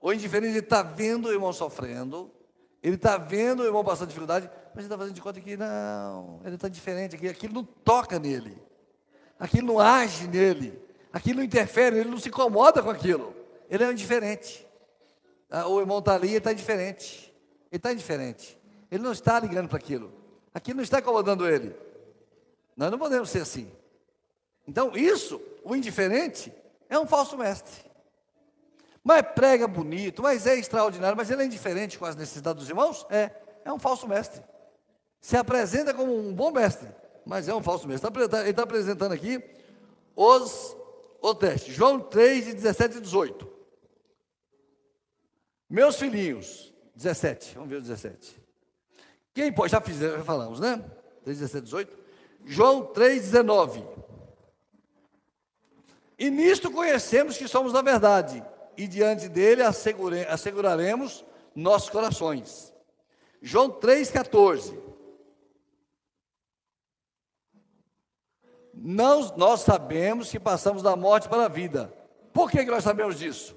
[0.00, 2.30] O indiferente, está vendo o irmão sofrendo,
[2.82, 6.40] ele está vendo o irmão passando dificuldade, mas ele está fazendo de conta que não,
[6.44, 8.56] ele está diferente, aquilo, aquilo não toca nele,
[9.38, 10.80] aquilo não age nele,
[11.12, 13.34] aquilo não interfere, ele não se incomoda com aquilo,
[13.68, 14.65] ele é indiferente.
[15.50, 17.32] Ah, o irmão está ali e está indiferente.
[17.70, 18.58] Ele está indiferente.
[18.90, 20.12] Ele não está ligando para aquilo.
[20.52, 21.74] Aquilo não está incomodando ele.
[22.76, 23.70] Nós não podemos ser assim.
[24.66, 26.52] Então, isso, o indiferente
[26.88, 27.84] é um falso mestre.
[29.02, 33.06] Mas prega bonito, mas é extraordinário, mas ele é indiferente com as necessidades dos irmãos?
[33.08, 33.30] É,
[33.64, 34.42] é um falso mestre.
[35.20, 36.88] Se apresenta como um bom mestre,
[37.24, 38.10] mas é um falso mestre.
[38.14, 39.42] Ele está apresentando aqui
[40.14, 40.76] os,
[41.20, 41.72] o teste.
[41.72, 43.55] João 3, 17 e 18.
[45.68, 48.40] Meus filhinhos, 17, vamos ver o 17.
[49.34, 50.82] Quem pode, já, fiz, já falamos, né?
[51.24, 51.98] 3, 17, 18.
[52.44, 53.84] João 3, 19.
[56.18, 58.42] E nisto conhecemos que somos da verdade,
[58.76, 61.24] e diante dele assegure, asseguraremos
[61.54, 62.72] nossos corações.
[63.42, 64.78] João 3,14.
[68.72, 71.92] Não, nós sabemos que passamos da morte para a vida.
[72.32, 73.55] Por que, que nós sabemos disso?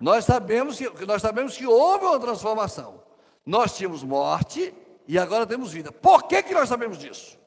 [0.00, 3.02] Nós sabemos que, nós sabemos que houve uma transformação.
[3.44, 4.74] Nós tínhamos morte
[5.06, 5.92] e agora temos vida.
[5.92, 7.38] Por que, que nós sabemos disso?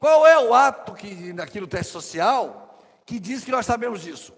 [0.00, 4.32] Qual é o ato que, naquilo teste social, que diz que nós sabemos disso?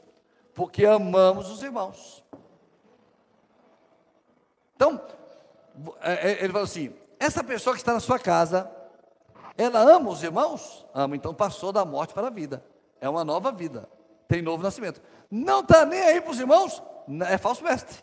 [0.54, 2.24] Porque amamos os irmãos.
[4.74, 5.00] Então,
[6.00, 8.68] é, é, ele falou assim: essa pessoa que está na sua casa,
[9.56, 10.84] ela ama os irmãos?
[10.92, 12.64] Ama, então passou da morte para a vida.
[13.00, 13.88] É uma nova vida.
[14.26, 15.00] Tem novo nascimento.
[15.30, 16.82] Não está nem aí para os irmãos?
[17.28, 17.96] É falso mestre.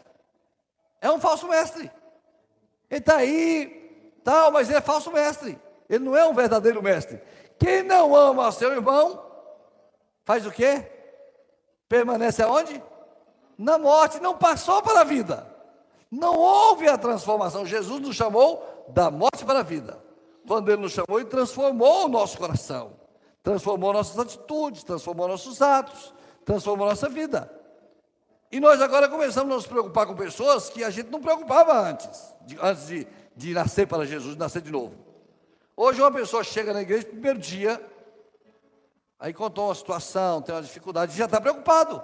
[1.01, 1.91] É um falso mestre.
[2.89, 5.59] Ele está aí, tal, mas ele é falso mestre.
[5.89, 7.21] Ele não é um verdadeiro mestre.
[7.59, 9.23] Quem não ama seu irmão,
[10.23, 10.85] faz o quê?
[11.87, 12.81] Permanece aonde?
[13.57, 15.47] Na morte, não passou para a vida.
[16.11, 17.65] Não houve a transformação.
[17.65, 20.01] Jesus nos chamou da morte para a vida.
[20.47, 22.93] Quando Ele nos chamou, Ele transformou o nosso coração,
[23.43, 26.13] transformou nossas atitudes, transformou nossos atos,
[26.45, 27.51] transformou nossa vida.
[28.51, 32.33] E nós agora começamos a nos preocupar com pessoas que a gente não preocupava antes,
[32.45, 34.95] de, antes de, de nascer para Jesus, de nascer de novo.
[35.75, 37.81] Hoje uma pessoa chega na igreja primeiro dia,
[39.19, 42.01] aí contou uma situação, tem uma dificuldade, já está preocupado.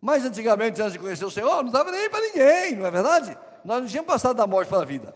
[0.00, 3.36] Mas antigamente, antes de conhecer o Senhor, não estava nem para ninguém, não é verdade?
[3.64, 5.14] Nós não tínhamos passado da morte para a vida.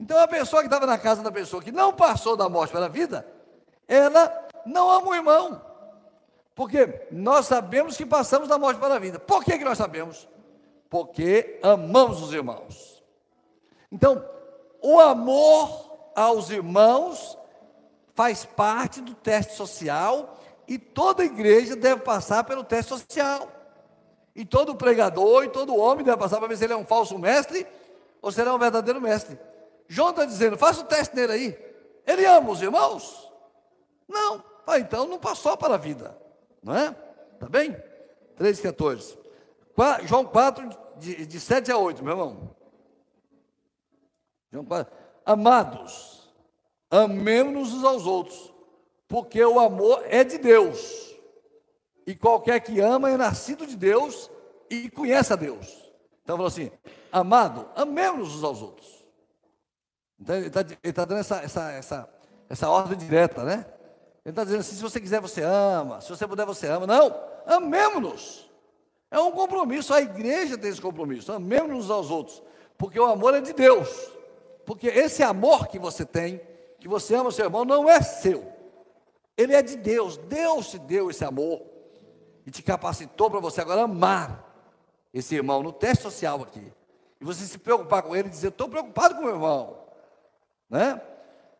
[0.00, 2.86] Então a pessoa que estava na casa da pessoa que não passou da morte para
[2.86, 3.24] a vida,
[3.86, 5.73] ela não ama o irmão.
[6.54, 9.18] Porque nós sabemos que passamos da morte para a vida.
[9.18, 10.28] Por que, que nós sabemos?
[10.88, 13.02] Porque amamos os irmãos.
[13.90, 14.24] Então,
[14.80, 17.36] o amor aos irmãos
[18.14, 20.38] faz parte do teste social
[20.68, 23.50] e toda igreja deve passar pelo teste social.
[24.34, 27.18] E todo pregador e todo homem deve passar para ver se ele é um falso
[27.18, 27.66] mestre
[28.22, 29.38] ou se ele é um verdadeiro mestre.
[29.88, 31.74] João está dizendo: faça o teste nele aí.
[32.06, 33.32] Ele ama os irmãos?
[34.08, 34.42] Não.
[34.66, 36.23] Ah, então não passou para a vida.
[36.64, 36.90] Não é?
[37.38, 37.76] Tá bem?
[38.38, 39.18] 3,14.
[40.06, 42.56] João 4, de, de 7 a 8, meu irmão.
[44.50, 44.92] João 4.
[45.26, 46.32] Amados,
[46.90, 48.52] amemos-nos uns aos outros,
[49.06, 51.14] porque o amor é de Deus.
[52.06, 54.30] E qualquer que ama é nascido de Deus
[54.70, 55.66] e conhece a Deus.
[56.22, 56.70] Então falou assim:
[57.12, 59.04] amado, amemos-nos uns aos outros.
[60.18, 62.14] Então ele está tá dando essa, essa, essa,
[62.48, 63.66] essa ordem direta, né?
[64.24, 66.86] Ele está dizendo assim: se você quiser, você ama, se você puder, você ama.
[66.86, 67.14] Não,
[67.46, 68.50] amemos-nos.
[69.10, 71.32] É um compromisso, a igreja tem esse compromisso.
[71.32, 72.42] Amemos-nos aos outros,
[72.78, 73.88] porque o amor é de Deus.
[74.64, 76.40] Porque esse amor que você tem,
[76.80, 78.50] que você ama o seu irmão, não é seu.
[79.36, 80.16] Ele é de Deus.
[80.16, 81.62] Deus te deu esse amor
[82.46, 84.42] e te capacitou para você agora amar
[85.12, 86.72] esse irmão no teste social aqui.
[87.20, 89.78] E você se preocupar com ele e dizer: estou preocupado com o meu irmão.
[90.68, 91.00] Né?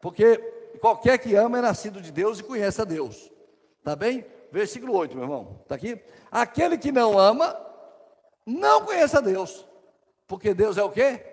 [0.00, 0.53] Porque
[0.84, 3.32] qualquer que ama é nascido de Deus e conhece a Deus.
[3.82, 4.22] Tá bem?
[4.52, 5.60] Versículo 8, meu irmão.
[5.62, 5.98] Está aqui?
[6.30, 7.58] Aquele que não ama,
[8.44, 9.66] não conhece a Deus.
[10.26, 11.24] Porque Deus é o quê?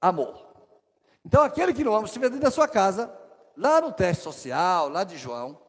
[0.00, 0.46] Amor.
[1.22, 3.14] Então, aquele que não ama, se estiver dentro da sua casa,
[3.54, 5.60] lá no teste social, lá de João,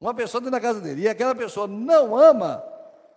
[0.00, 2.64] uma pessoa dentro da casa dele, e aquela pessoa não ama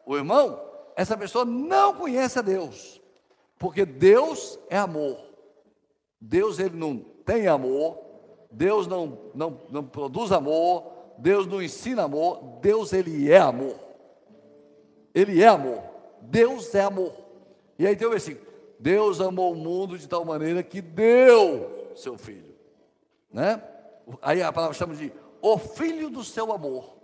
[0.06, 0.62] o irmão,
[0.94, 3.02] essa pessoa não conhece a Deus.
[3.58, 5.18] Porque Deus é amor.
[6.20, 8.07] Deus, ele não tem amor,
[8.52, 13.76] Deus não, não, não produz amor, Deus não ensina amor, Deus ele é amor.
[15.14, 15.84] Ele é amor.
[16.22, 17.14] Deus é amor.
[17.80, 18.46] E aí tem o versículo:
[18.80, 22.56] Deus amou o mundo de tal maneira que deu seu filho.
[23.32, 23.62] Né?
[24.22, 26.98] Aí a palavra chama de o filho do seu amor.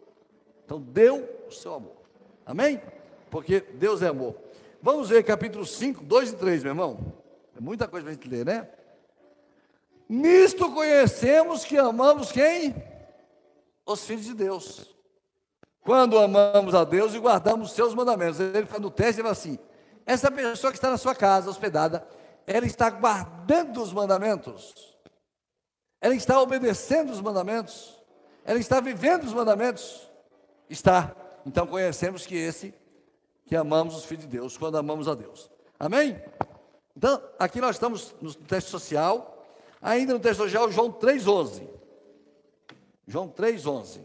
[0.65, 2.03] Então deu o seu amor.
[2.45, 2.81] Amém?
[3.29, 4.35] Porque Deus é amor.
[4.81, 7.13] Vamos ver capítulo 5, 2 e 3, meu irmão.
[7.55, 8.67] É muita coisa para a gente ler, né?
[10.13, 12.75] Nisto conhecemos que amamos quem?
[13.83, 14.95] Os filhos de Deus.
[15.81, 18.39] Quando amamos a Deus e guardamos os seus mandamentos.
[18.39, 19.57] Ele fala no teste, ele fala assim:
[20.05, 22.07] essa pessoa que está na sua casa, hospedada,
[22.45, 24.95] ela está guardando os mandamentos.
[25.99, 27.99] Ela está obedecendo os mandamentos.
[28.45, 30.07] Ela está vivendo os mandamentos.
[30.69, 31.15] Está.
[31.43, 32.71] Então conhecemos que esse,
[33.47, 35.49] que amamos os filhos de Deus, quando amamos a Deus.
[35.79, 36.21] Amém?
[36.95, 39.32] Então, aqui nós estamos no texto social,
[39.83, 41.67] ainda no texto social, João 3,11.
[43.05, 43.99] João 3,11.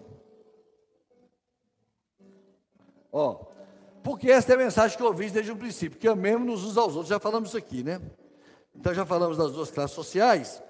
[3.13, 3.47] Ó,
[4.03, 6.95] porque esta é a mensagem que eu ouvi desde o princípio, que amemos uns aos
[6.95, 7.09] outros.
[7.09, 8.01] Já falamos isso aqui, né?
[8.75, 10.63] Então já falamos das duas classes sociais,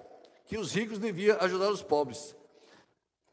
[0.44, 2.36] que os ricos deviam ajudar os pobres.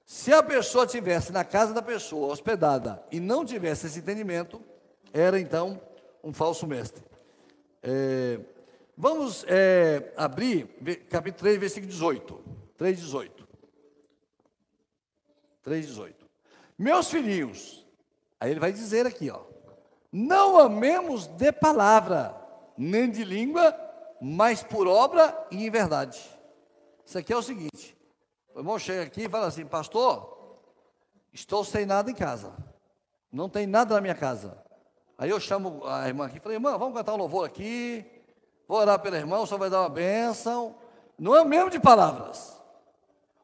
[0.05, 4.61] Se a pessoa tivesse na casa da pessoa hospedada e não tivesse esse entendimento,
[5.13, 5.81] era então
[6.23, 7.03] um falso mestre.
[7.81, 8.39] É,
[8.97, 10.67] vamos é, abrir
[11.09, 12.43] capítulo 3, versículo 18.
[12.77, 13.47] 3, 18.
[15.63, 16.25] 3, 18.
[16.77, 17.85] Meus filhinhos,
[18.39, 19.41] aí ele vai dizer aqui, ó.
[20.11, 22.35] Não amemos de palavra,
[22.77, 23.75] nem de língua,
[24.21, 26.19] mas por obra e em verdade.
[27.05, 27.97] Isso aqui é o seguinte:
[28.53, 30.61] o irmão chega aqui e fala assim, pastor,
[31.33, 32.53] estou sem nada em casa.
[33.31, 34.57] Não tem nada na minha casa.
[35.17, 38.05] Aí eu chamo a irmã aqui e falei, irmã, vamos cantar um louvor aqui.
[38.67, 40.75] Vou orar pelo irmão, o senhor vai dar uma bênção.
[41.17, 42.59] Não é mesmo de palavras.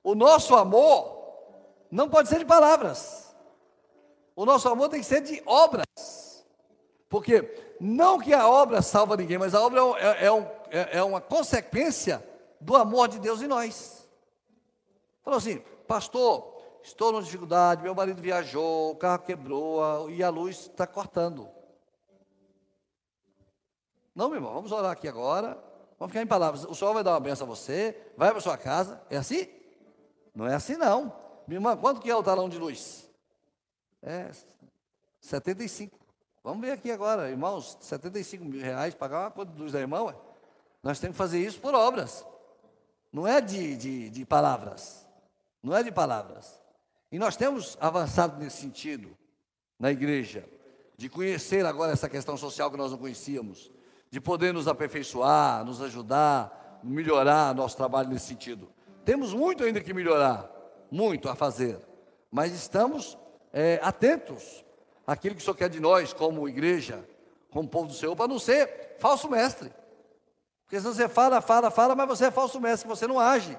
[0.03, 1.21] O nosso amor
[1.89, 3.36] não pode ser de palavras.
[4.36, 5.86] O nosso amor tem que ser de obras.
[7.10, 11.03] Porque não que a obra salva ninguém, mas a obra é, é, um, é, é
[11.03, 12.25] uma consequência
[12.60, 14.07] do amor de Deus em nós.
[15.23, 20.62] Falou assim, pastor, estou numa dificuldade, meu marido viajou, o carro quebrou e a luz
[20.62, 21.49] está cortando.
[24.15, 25.58] Não, meu irmão, vamos orar aqui agora.
[25.97, 26.65] Vamos ficar em palavras.
[26.65, 29.02] O Senhor vai dar uma benção a você, vai para sua casa.
[29.10, 29.47] É assim?
[30.34, 31.15] Não é assim, não.
[31.47, 33.10] Minha irmã, quanto que é o talão de luz?
[34.02, 34.32] É
[35.19, 36.00] 75.
[36.43, 40.02] Vamos ver aqui agora, irmãos, 75 mil reais, pagar uma conta de luz da irmã,
[40.02, 40.15] ué.
[40.82, 42.26] Nós temos que fazer isso por obras.
[43.13, 45.06] Não é de, de, de palavras.
[45.62, 46.60] Não é de palavras.
[47.12, 49.15] E nós temos avançado nesse sentido
[49.78, 50.47] na igreja,
[50.97, 53.71] de conhecer agora essa questão social que nós não conhecíamos
[54.12, 58.69] de poder nos aperfeiçoar, nos ajudar, melhorar nosso trabalho nesse sentido.
[59.06, 60.52] Temos muito ainda que melhorar,
[60.91, 61.80] muito a fazer,
[62.30, 63.17] mas estamos
[63.54, 64.65] é, atentos
[65.08, 67.08] àquilo que o Senhor quer de nós, como igreja,
[67.50, 69.74] como povo do Senhor, para não ser falso mestre.
[70.65, 73.58] Porque senão você fala, fala, fala, mas você é falso mestre, você não age.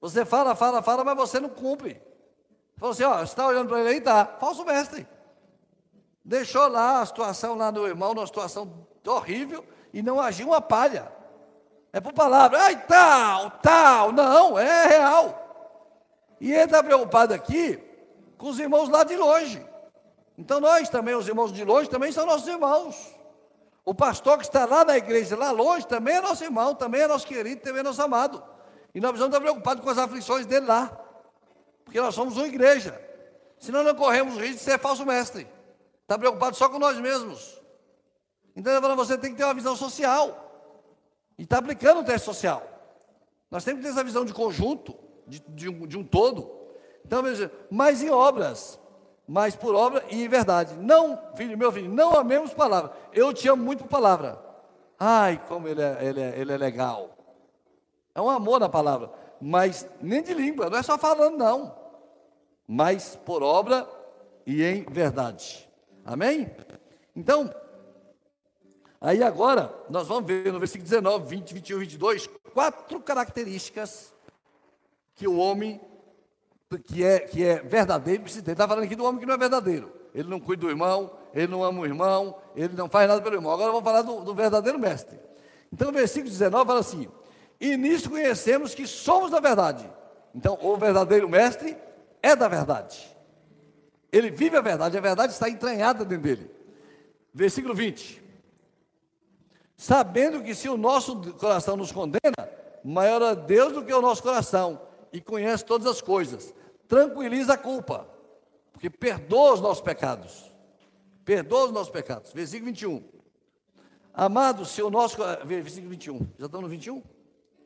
[0.00, 2.02] Você fala, fala, fala, mas você não cumpre.
[2.76, 5.06] Falou assim, ó, você está olhando para ele aí, tá, falso mestre.
[6.24, 11.10] Deixou lá a situação lá do irmão, numa situação horrível, e não agiu uma palha.
[11.92, 16.36] É por palavra, ai tal, tal, não, é real.
[16.40, 17.78] E ele está preocupado aqui
[18.38, 19.64] com os irmãos lá de longe.
[20.38, 23.14] Então nós também, os irmãos de longe, também são nossos irmãos.
[23.84, 27.06] O pastor que está lá na igreja, lá longe, também é nosso irmão, também é
[27.06, 28.42] nosso querido, também é nosso amado.
[28.94, 30.90] E nós precisamos estar preocupados com as aflições dele lá.
[31.84, 33.00] Porque nós somos uma igreja.
[33.58, 35.46] Senão não corremos o risco de ser falso mestre.
[36.02, 37.59] Está preocupado só com nós mesmos.
[38.60, 40.52] Então ele falou, você tem que ter uma visão social.
[41.38, 42.62] E está aplicando o teste social.
[43.50, 44.94] Nós temos que ter essa visão de conjunto,
[45.26, 46.50] de, de, um, de um, todo.
[47.02, 47.22] Então,
[47.70, 48.78] mas em obras,
[49.26, 50.74] mas por obra e em verdade.
[50.76, 52.92] Não, filho, meu filho, não amemos palavra.
[53.14, 54.38] Eu te amo muito por palavra.
[54.98, 57.16] Ai, como ele é, ele é, ele é legal.
[58.14, 59.10] É um amor na palavra.
[59.40, 61.74] Mas nem de língua, não é só falando, não.
[62.68, 63.88] Mas por obra
[64.46, 65.66] e em verdade.
[66.04, 66.50] Amém?
[67.16, 67.50] Então,
[69.00, 74.12] Aí agora, nós vamos ver no versículo 19, 20, 21 e 22, quatro características
[75.14, 75.80] que o homem
[76.84, 78.52] que é, que é verdadeiro precisa ter.
[78.52, 79.90] Está falando aqui do homem que não é verdadeiro.
[80.14, 83.36] Ele não cuida do irmão, ele não ama o irmão, ele não faz nada pelo
[83.36, 83.52] irmão.
[83.52, 85.18] Agora vamos falar do, do verdadeiro mestre.
[85.72, 87.08] Então, o versículo 19 fala assim:
[87.58, 89.90] E nisso conhecemos que somos da verdade.
[90.34, 91.74] Então, o verdadeiro mestre
[92.22, 93.16] é da verdade.
[94.12, 96.50] Ele vive a verdade, a verdade está entranhada dentro dele.
[97.32, 98.29] Versículo 20
[99.80, 102.36] sabendo que se o nosso coração nos condena,
[102.84, 104.78] maior é Deus do que o nosso coração
[105.10, 106.52] e conhece todas as coisas.
[106.86, 108.06] Tranquiliza a culpa,
[108.74, 110.52] porque perdoa os nossos pecados.
[111.24, 112.30] Perdoa os nossos pecados.
[112.30, 113.02] Versículo 21.
[114.12, 115.16] Amados, se o nosso.
[115.46, 116.18] Versículo 21.
[116.38, 117.02] Já estamos no 21?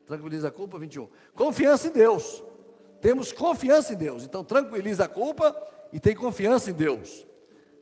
[0.07, 1.09] Tranquiliza a culpa, 21.
[1.33, 2.41] Confiança em Deus.
[3.01, 4.23] Temos confiança em Deus.
[4.23, 5.53] Então, tranquiliza a culpa
[5.91, 7.27] e tem confiança em Deus.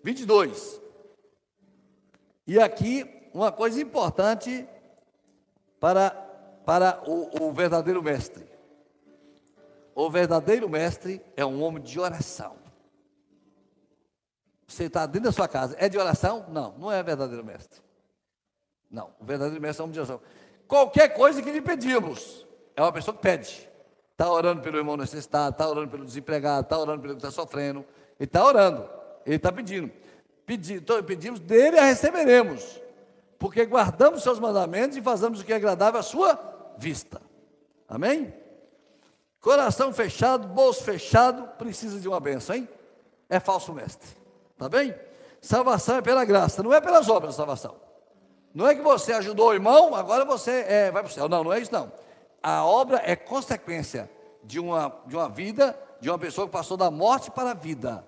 [0.03, 0.81] 22.
[2.47, 4.67] E aqui uma coisa importante
[5.79, 6.11] para,
[6.65, 8.47] para o, o verdadeiro mestre.
[9.95, 12.55] O verdadeiro mestre é um homem de oração.
[14.67, 16.45] Você está dentro da sua casa, é de oração?
[16.49, 17.81] Não, não é verdadeiro mestre.
[18.89, 20.21] Não, o verdadeiro mestre é um homem de oração.
[20.67, 23.69] Qualquer coisa que lhe pedimos, é uma pessoa que pede.
[24.11, 27.79] Está orando pelo irmão necessitado, está orando pelo desempregado, está orando pelo que está sofrendo.
[28.19, 28.89] Ele está orando.
[29.25, 29.91] Ele está pedindo.
[30.45, 32.82] Pedi, então, pedimos, dele a receberemos.
[33.43, 36.39] Porque guardamos seus mandamentos e fazemos o que é agradável à sua
[36.77, 37.21] vista.
[37.89, 38.33] Amém?
[39.41, 42.69] Coração fechado, bolso fechado, precisa de uma benção, hein?
[43.29, 44.07] É falso mestre.
[44.57, 44.95] Tá bem?
[45.41, 47.75] Salvação é pela graça, não é pelas obras salvação.
[48.53, 51.27] Não é que você ajudou o irmão, agora você é, vai para o céu.
[51.27, 51.91] Não, não é isso não.
[52.41, 54.09] A obra é consequência
[54.41, 58.07] de uma, de uma vida, de uma pessoa que passou da morte para a vida.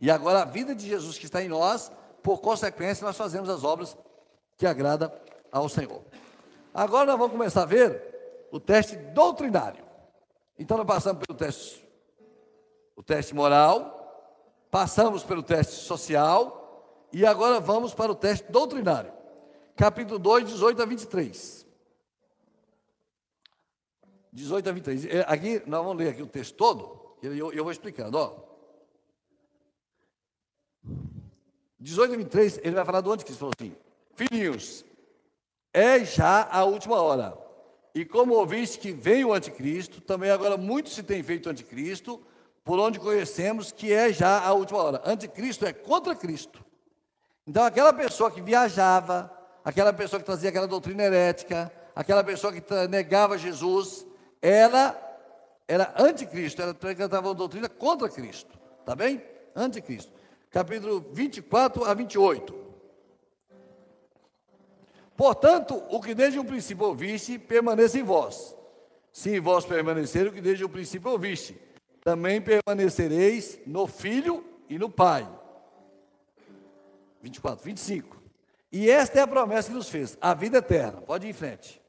[0.00, 1.92] E agora a vida de Jesus que está em nós,
[2.24, 3.96] por consequência, nós fazemos as obras
[4.58, 5.10] que agrada
[5.52, 6.02] ao Senhor.
[6.74, 9.84] Agora nós vamos começar a ver o teste doutrinário.
[10.58, 11.88] Então nós passamos pelo teste,
[12.96, 13.94] o teste moral,
[14.68, 19.12] passamos pelo teste social e agora vamos para o teste doutrinário.
[19.76, 21.66] Capítulo 2, 18 a 23.
[24.32, 25.04] 18 a 23.
[25.06, 28.48] É, aqui, nós vamos ler aqui o texto todo, eu, eu vou explicando, ó.
[31.78, 33.76] 18 a 23, ele vai falar do anticristo, falou assim,
[34.18, 34.84] filhinhos,
[35.72, 37.38] é já a última hora,
[37.94, 42.20] e como ouviste que vem o anticristo, também agora muito se tem feito anticristo,
[42.64, 45.02] por onde conhecemos que é já a última hora.
[45.04, 46.64] Anticristo é contra Cristo.
[47.46, 49.32] Então, aquela pessoa que viajava,
[49.64, 54.06] aquela pessoa que trazia aquela doutrina herética, aquela pessoa que negava Jesus,
[54.42, 54.96] ela
[55.66, 58.58] era anticristo, ela apresentava uma doutrina contra Cristo.
[58.84, 59.22] Tá bem?
[59.56, 60.12] Anticristo.
[60.50, 62.67] Capítulo 24 a 28.
[65.18, 68.54] Portanto, o que desde o princípio ouviste, permaneça em vós.
[69.12, 71.58] Se em vós permanecer o que desde o princípio ouviste
[72.04, 75.28] também permanecereis no Filho e no Pai.
[77.20, 78.16] 24, 25.
[78.70, 81.00] E esta é a promessa que nos fez, a vida eterna.
[81.00, 81.82] Pode ir em frente.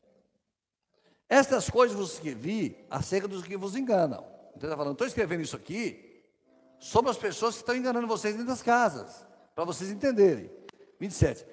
[1.29, 4.25] Estas coisas vos escrevi acerca dos que vos enganam.
[4.55, 6.23] Então está falando, estou escrevendo isso aqui
[6.79, 10.49] sobre as pessoas que estão enganando vocês dentro das casas, para vocês entenderem.
[10.99, 11.45] 27.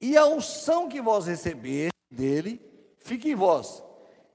[0.00, 2.60] E a unção que vós receber dele,
[2.98, 3.82] fique em vós.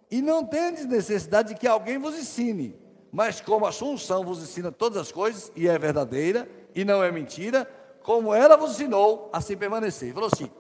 [0.09, 2.75] E não tendes necessidade de que alguém vos ensine,
[3.11, 7.03] mas como a sua unção vos ensina todas as coisas, e é verdadeira, e não
[7.03, 7.65] é mentira,
[8.03, 10.09] como ela vos ensinou, assim permanecer.
[10.09, 10.51] Ele falou assim: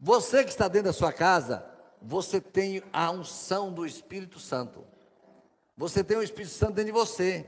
[0.00, 1.64] você que está dentro da sua casa,
[2.00, 4.84] você tem a unção do Espírito Santo.
[5.76, 7.46] Você tem o Espírito Santo dentro de você.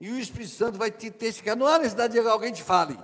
[0.00, 1.56] E o Espírito Santo vai te testificar.
[1.56, 2.98] Não há necessidade de alguém te fale.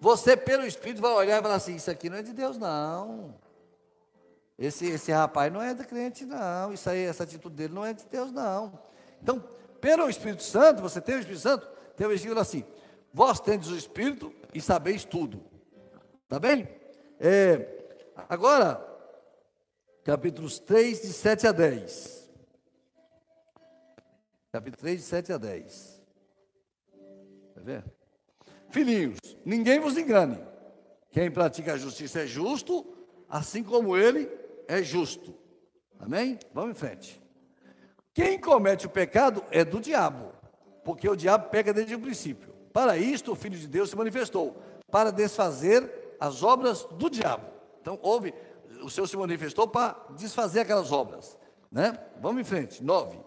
[0.00, 3.34] Você, pelo Espírito, vai olhar e falar assim: Isso aqui não é de Deus, não.
[4.58, 6.72] Esse, esse rapaz não é da crente, não.
[6.72, 8.78] Isso aí, essa atitude dele não é de Deus, não.
[9.20, 9.42] Então,
[9.80, 11.66] pelo Espírito Santo, você tem o Espírito Santo,
[11.96, 12.64] tem o versículo assim:
[13.12, 15.44] Vós tendes o Espírito e sabeis tudo.
[16.24, 16.68] Está bem?
[17.18, 17.84] É,
[18.28, 18.84] agora,
[20.02, 22.30] capítulos 3, de 7 a 10.
[24.52, 26.02] Capítulo 3, de 7 a 10.
[27.54, 27.93] Quer ver?
[28.74, 30.36] Filhinhos, ninguém vos engane.
[31.12, 32.84] Quem pratica a justiça é justo,
[33.28, 34.28] assim como ele
[34.66, 35.32] é justo.
[35.96, 36.40] Amém?
[36.52, 37.22] Vamos em frente.
[38.12, 40.32] Quem comete o pecado é do diabo,
[40.84, 42.52] porque o diabo pega desde o princípio.
[42.72, 44.60] Para isto o Filho de Deus se manifestou,
[44.90, 47.46] para desfazer as obras do diabo.
[47.80, 48.34] Então, houve,
[48.82, 51.38] o Senhor se manifestou para desfazer aquelas obras.
[51.70, 51.96] Né?
[52.20, 52.82] Vamos em frente.
[52.82, 53.20] Nove.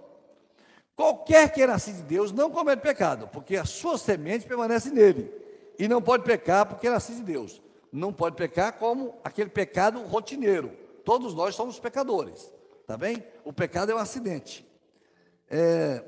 [0.97, 5.31] Qualquer que é nascido de Deus não comete pecado, porque a sua semente permanece nele.
[5.77, 7.61] E não pode pecar porque é nascido de Deus.
[7.93, 10.71] Não pode pecar como aquele pecado rotineiro.
[11.05, 12.51] Todos nós somos pecadores.
[12.87, 13.23] Tá bem?
[13.45, 14.67] O pecado é um acidente
[15.49, 16.03] é,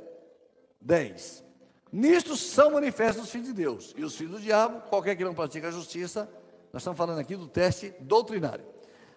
[0.82, 1.44] 10.
[1.92, 5.36] Nisto são manifestos os filhos de Deus e os filhos do diabo, qualquer que não
[5.36, 6.28] pratique a justiça.
[6.74, 8.66] Nós estamos falando aqui do teste doutrinário.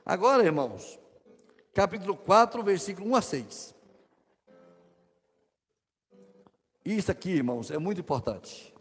[0.04, 0.98] Agora, irmãos,
[1.72, 3.74] capítulo 4, versículo 1 a 6.
[6.84, 8.72] Isso aqui, irmãos, é muito importante.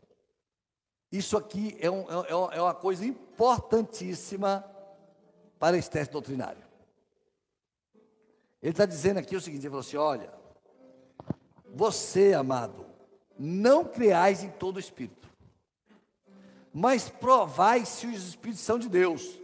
[1.11, 4.65] Isso aqui é, um, é, é uma coisa importantíssima
[5.59, 6.63] para esse teste doutrinário.
[8.61, 10.31] Ele está dizendo aqui o seguinte: ele falou assim: olha,
[11.73, 12.85] você, amado,
[13.37, 15.29] não creais em todo espírito,
[16.73, 19.39] mas provai se os espíritos são de Deus,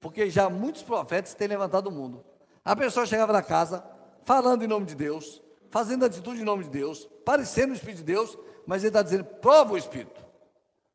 [0.00, 2.24] porque já muitos profetas têm levantado o mundo.
[2.64, 3.84] A pessoa chegava na casa,
[4.22, 5.40] falando em nome de Deus,
[5.70, 9.24] fazendo atitude em nome de Deus, parecendo o Espírito de Deus, mas ele está dizendo:
[9.24, 10.24] prova o Espírito.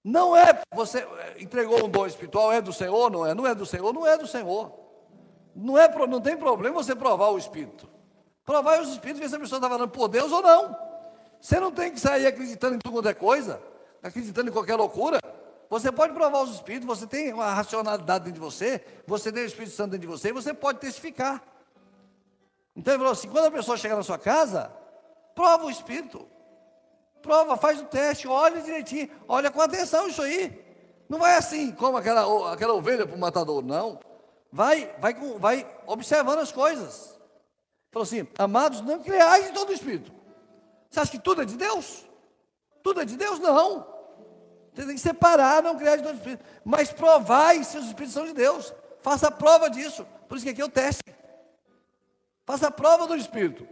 [0.03, 3.35] Não é, você eh, entregou um dom espiritual, é do Senhor, não é?
[3.35, 4.73] Não é do Senhor, não é do Senhor.
[5.55, 7.87] Não, é, não tem problema você provar o Espírito.
[8.43, 10.75] Provar os espíritos, ver se a pessoa está falando por Deus ou não.
[11.39, 13.61] Você não tem que sair acreditando em tudo quanto é coisa,
[14.01, 15.19] acreditando em qualquer loucura.
[15.69, 19.45] Você pode provar os espíritos, você tem uma racionalidade dentro de você, você tem o
[19.45, 21.41] Espírito Santo dentro de você, você pode testificar.
[22.75, 24.71] Então ele falou assim: quando a pessoa chegar na sua casa,
[25.35, 26.27] prova o Espírito.
[27.21, 30.59] Prova, faz o teste, olha direitinho, olha com atenção isso aí.
[31.07, 33.99] Não vai assim, como aquela, aquela ovelha para o matador, não.
[34.51, 37.19] Vai, vai, vai observando as coisas.
[37.91, 40.11] Falou assim, amados, não criais em todo o Espírito.
[40.89, 42.05] Você acha que tudo é de Deus?
[42.81, 43.39] Tudo é de Deus?
[43.39, 43.85] Não.
[44.73, 46.45] Você tem que separar, não criar de todo o Espírito.
[46.63, 48.73] Mas provai se os Espíritos são de Deus.
[49.01, 50.05] Faça a prova disso.
[50.27, 51.03] Por isso que aqui é o teste.
[52.45, 53.67] Faça a prova do Espírito.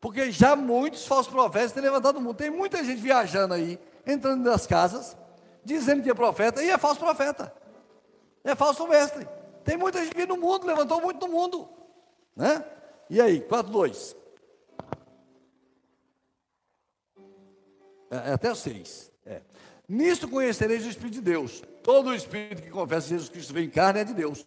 [0.00, 2.36] Porque já muitos falsos profetas têm levantado o mundo.
[2.36, 5.16] Tem muita gente viajando aí, entrando nas casas,
[5.64, 7.52] dizendo que é profeta, e é falso profeta.
[8.44, 9.26] É falso mestre.
[9.64, 11.68] Tem muita gente no mundo, levantou muito no mundo.
[12.36, 12.62] Né?
[13.08, 14.14] E aí, 4.2.
[18.10, 19.10] É, é até o 6.
[19.24, 19.40] É.
[19.88, 21.62] Nisto conhecereis o Espírito de Deus.
[21.82, 24.46] Todo o Espírito que confessa Jesus Cristo vem em carne é de Deus.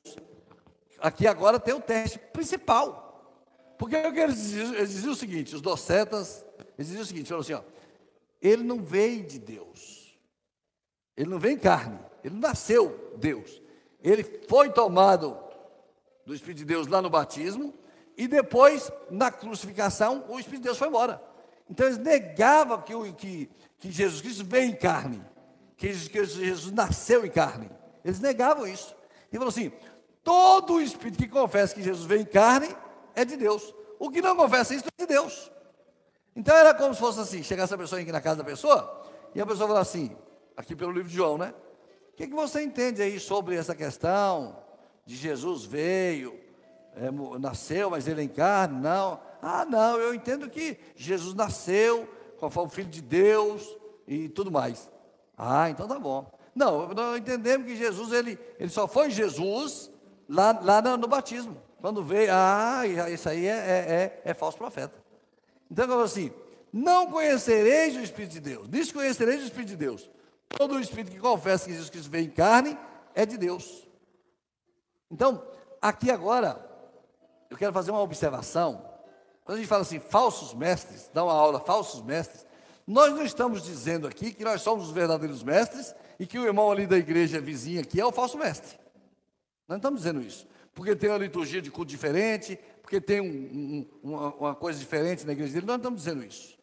[0.99, 3.06] Aqui agora tem o teste principal.
[3.77, 6.43] Porque eles diziam, o seguinte, os docetas,
[6.77, 7.61] diziam o seguinte, falaram assim, ó,
[8.41, 10.17] ele não veio de Deus,
[11.15, 13.61] ele não veio em carne, ele nasceu Deus,
[14.01, 15.37] ele foi tomado
[16.25, 17.73] do Espírito de Deus lá no batismo,
[18.17, 21.21] e depois, na crucificação, o Espírito de Deus foi embora.
[21.69, 25.23] Então eles negavam que, que, que Jesus Cristo veio em carne,
[25.75, 27.69] que Jesus nasceu em carne.
[28.03, 28.95] Eles negavam isso.
[29.31, 29.71] E falou assim:
[30.23, 32.75] todo Espírito que confessa que Jesus veio em carne
[33.17, 33.73] é de Deus.
[33.99, 35.51] O que não confessa isso é de Deus.
[36.35, 39.03] Então era como se fosse assim: chegasse a pessoa aqui na casa da pessoa,
[39.33, 40.15] e a pessoa fala assim,
[40.55, 41.53] aqui pelo livro de João, né?
[42.13, 44.57] O que, que você entende aí sobre essa questão
[45.05, 46.39] de Jesus veio,
[46.95, 47.09] é,
[47.39, 48.79] nasceu, mas ele é em carne?
[48.79, 49.19] Não.
[49.41, 52.07] Ah, não, eu entendo que Jesus nasceu,
[52.39, 53.75] conforme o Filho de Deus
[54.07, 54.89] e tudo mais.
[55.35, 56.31] Ah, então tá bom.
[56.55, 59.91] Não, nós entendemos que Jesus, ele, ele só foi Jesus
[60.27, 61.66] lá, lá no, no batismo.
[61.79, 64.97] Quando veio, ah, isso aí é, é, é, é falso profeta.
[65.69, 66.31] Então, eu falo assim:
[66.73, 70.09] não conhecereis o Espírito de Deus, desconhecereis o Espírito de Deus.
[70.49, 72.77] Todo o Espírito que confessa que Jesus Cristo veio em carne
[73.13, 73.87] é de Deus.
[75.11, 75.43] Então,
[75.81, 76.65] aqui agora,
[77.49, 78.83] eu quero fazer uma observação.
[79.43, 82.45] Quando a gente fala assim, falsos mestres, dá uma aula, falsos mestres,
[82.85, 86.71] nós não estamos dizendo aqui que nós somos os verdadeiros mestres e que o irmão
[86.71, 88.77] ali da igreja vizinha aqui é o falso mestre.
[89.67, 90.47] Nós não estamos dizendo isso
[90.77, 95.25] porque tem uma liturgia de culto diferente, porque tem um, um, uma, uma, coisa diferente
[95.25, 95.65] na igreja dele.
[95.65, 96.55] Nós não estamos dizendo isso.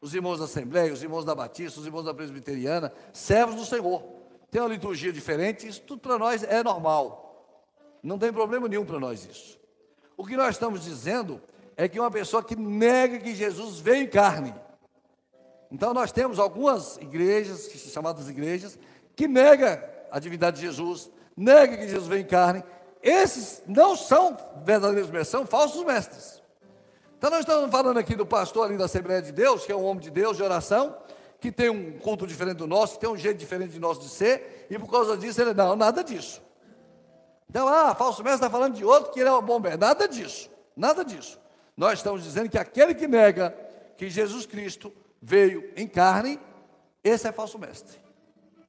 [0.00, 4.04] Os irmãos da Assembleia, os irmãos da Batista, os irmãos da Presbiteriana, servos do Senhor.
[4.52, 7.60] Tem uma liturgia diferente, isso tudo para nós é normal.
[8.04, 9.58] Não tem problema nenhum para nós isso.
[10.16, 11.42] O que nós estamos dizendo
[11.76, 14.54] é que uma pessoa que nega que Jesus veio em carne.
[15.72, 18.78] Então nós temos algumas igrejas, chamadas igrejas,
[19.16, 22.62] que nega a divindade de Jesus, nega que Jesus veio em carne,
[23.08, 26.42] esses não são verdadeiros mestres, são falsos mestres.
[27.16, 29.84] Então nós estamos falando aqui do pastor ali da Assembleia de Deus, que é um
[29.84, 30.96] homem de Deus, de oração,
[31.40, 34.08] que tem um culto diferente do nosso, que tem um jeito diferente de nós de
[34.08, 36.42] ser, e por causa disso ele, não, nada disso.
[37.48, 39.80] Então, ah, falso mestre está falando de outro que ele é um bom mestre.
[39.80, 41.38] Nada disso, nada disso.
[41.76, 43.56] Nós estamos dizendo que aquele que nega
[43.96, 44.92] que Jesus Cristo
[45.22, 46.40] veio em carne,
[47.04, 47.98] esse é falso mestre.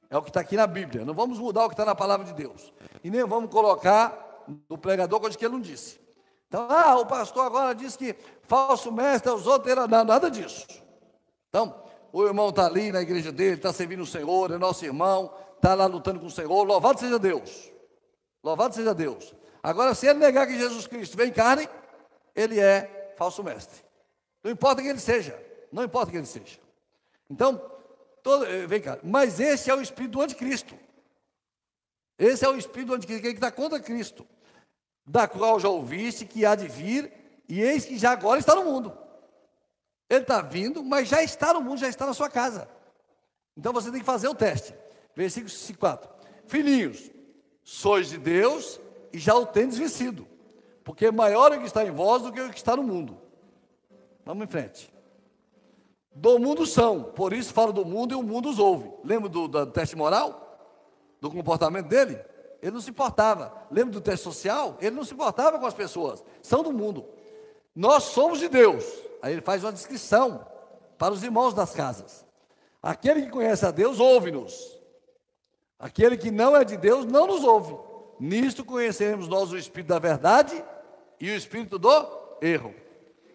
[0.08, 1.04] É o que está aqui na Bíblia.
[1.04, 2.72] Não vamos mudar o que está na palavra de Deus.
[3.02, 4.27] E nem vamos colocar
[4.68, 6.00] do pregador coisa que ele não disse.
[6.48, 10.66] Então, ah, o pastor agora disse que falso mestre os outros, não, nada disso.
[11.48, 15.34] Então, o irmão está ali na igreja dele, está servindo o Senhor, é nosso irmão,
[15.56, 17.70] está lá lutando com o Senhor, louvado seja Deus.
[18.42, 19.34] Louvado seja Deus.
[19.62, 21.68] Agora, se ele negar que Jesus Cristo vem em carne,
[22.34, 23.84] ele é falso mestre.
[24.42, 25.38] Não importa quem ele seja,
[25.70, 26.58] não importa quem ele seja.
[27.28, 27.60] Então,
[28.22, 30.74] todo, eh, vem cá, mas esse é o espírito do anticristo.
[32.18, 34.26] Esse é o espírito do anticristo, que está contra Cristo,
[35.08, 37.10] da qual já ouviste que há de vir,
[37.48, 38.96] e eis que já agora está no mundo.
[40.08, 42.68] Ele está vindo, mas já está no mundo, já está na sua casa.
[43.56, 44.74] Então você tem que fazer o teste.
[45.16, 46.10] Versículo 4.
[46.46, 47.10] Filhinhos,
[47.64, 48.78] sois de Deus
[49.12, 50.28] e já o tendes vencido,
[50.84, 53.18] porque maior é o que está em vós do que o que está no mundo.
[54.24, 54.92] Vamos em frente.
[56.14, 58.90] Do mundo são, por isso falo do mundo e o mundo os ouve.
[59.02, 60.48] Lembra do, do teste moral?
[61.20, 62.18] do comportamento dele,
[62.62, 63.52] ele não se importava.
[63.70, 64.76] Lembra do teste social?
[64.80, 67.06] Ele não se importava com as pessoas, são do mundo.
[67.74, 68.84] Nós somos de Deus.
[69.22, 70.46] Aí ele faz uma descrição
[70.96, 72.26] para os irmãos das casas.
[72.82, 74.78] Aquele que conhece a Deus, ouve-nos.
[75.78, 77.76] Aquele que não é de Deus, não nos ouve.
[78.18, 80.64] Nisto conheceremos nós o Espírito da verdade
[81.20, 81.88] e o Espírito do
[82.40, 82.74] erro.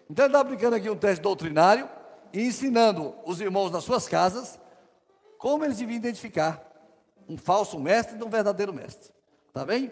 [0.09, 1.89] Então ele está aplicando aqui um teste doutrinário
[2.34, 4.59] e ensinando os irmãos nas suas casas
[5.38, 6.61] como eles deviam identificar
[7.28, 9.12] um falso mestre de um verdadeiro mestre.
[9.54, 9.91] Está bem?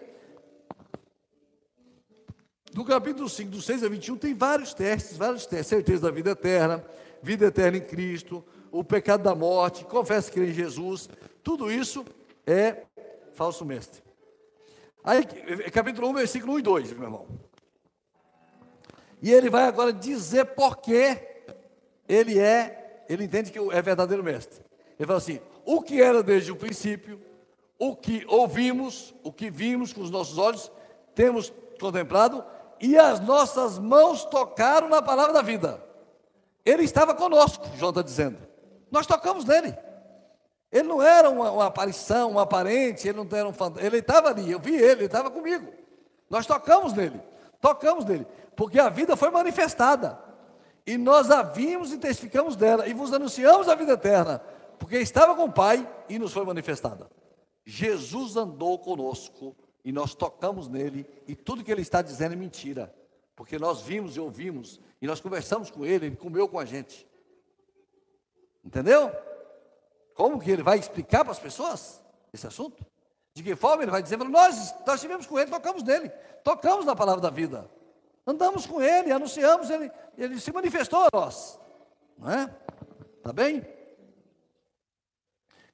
[2.74, 5.68] No capítulo 5, do 6 a 21, tem vários testes, vários testes.
[5.68, 6.84] Certeza da vida eterna,
[7.22, 11.08] vida eterna em Cristo, o pecado da morte, confessa que crê em Jesus,
[11.44, 12.04] tudo isso
[12.44, 12.82] é
[13.34, 14.02] falso mestre.
[15.04, 15.24] Aí,
[15.70, 17.26] capítulo 1, versículo 1 e 2, meu irmão.
[19.22, 21.16] E ele vai agora dizer por que
[22.08, 24.60] ele é, ele entende que é verdadeiro mestre.
[24.98, 27.20] Ele fala assim: o que era desde o princípio,
[27.82, 30.70] o que ouvimos, o que vimos com os nossos olhos,
[31.16, 32.44] temos contemplado,
[32.80, 35.82] e as nossas mãos tocaram na palavra da vida.
[36.64, 38.38] Ele estava conosco, João está dizendo.
[38.88, 39.76] Nós tocamos nele.
[40.70, 43.84] Ele não era uma, uma aparição, um aparente, ele não era um fantasma.
[43.84, 45.66] Ele estava ali, eu vi ele, ele estava comigo.
[46.30, 47.20] Nós tocamos nele,
[47.60, 48.24] tocamos nele,
[48.54, 50.16] porque a vida foi manifestada.
[50.86, 54.40] E nós a vimos e testificamos dela, e vos anunciamos a vida eterna,
[54.78, 57.10] porque estava com o Pai e nos foi manifestada.
[57.64, 62.94] Jesus andou conosco e nós tocamos nele, e tudo que ele está dizendo é mentira,
[63.34, 67.08] porque nós vimos e ouvimos, e nós conversamos com ele, ele comeu com a gente.
[68.64, 69.10] Entendeu?
[70.14, 72.02] Como que ele vai explicar para as pessoas
[72.32, 72.84] esse assunto?
[73.34, 76.10] De que forma ele vai dizer, nós, nós estivemos com ele, tocamos nele,
[76.44, 77.68] tocamos na palavra da vida,
[78.26, 81.58] andamos com ele, anunciamos, ele, ele se manifestou a nós,
[82.18, 82.46] não é?
[83.22, 83.66] Tá bem?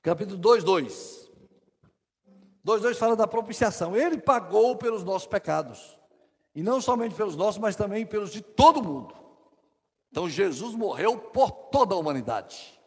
[0.00, 1.27] Capítulo 2, 2.
[2.68, 3.96] 2, 2 fala da propiciação.
[3.96, 5.98] Ele pagou pelos nossos pecados.
[6.54, 9.14] E não somente pelos nossos, mas também pelos de todo mundo.
[10.10, 12.78] Então Jesus morreu por toda a humanidade.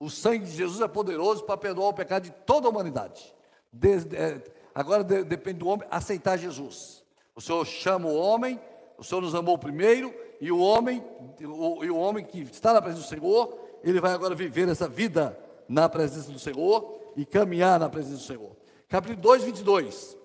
[0.00, 3.32] O sangue de Jesus é poderoso para perdoar o pecado de toda a humanidade.
[3.72, 4.42] Desde, é,
[4.74, 7.04] agora de, depende do homem aceitar Jesus.
[7.36, 8.60] O Senhor chama o homem,
[8.96, 11.04] o Senhor nos amou primeiro, e o homem,
[11.44, 14.88] o, e o homem que está na presença do Senhor, ele vai agora viver essa
[14.88, 18.57] vida na presença do Senhor e caminhar na presença do Senhor.
[18.88, 20.18] Capítulo 2, 22.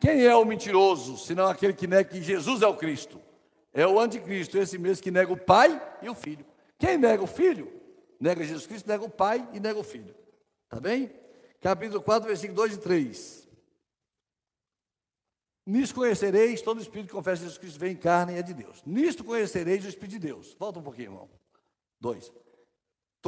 [0.00, 3.20] Quem é o mentiroso, senão aquele que nega que Jesus é o Cristo?
[3.72, 6.46] É o anticristo, esse mesmo que nega o Pai e o Filho.
[6.78, 7.70] Quem nega o filho,
[8.20, 10.14] nega Jesus Cristo, nega o pai e nega o filho.
[10.68, 11.10] Tá bem?
[11.60, 13.48] Capítulo 4, versículo 2 e 3.
[15.66, 18.82] Nisto conhecereis, todo espírito que confessa Jesus Cristo vem em carne é de Deus.
[18.86, 20.56] Nisto conhecereis o Espírito de Deus.
[20.58, 21.30] Volta um pouquinho, irmão.
[22.00, 22.32] Dois.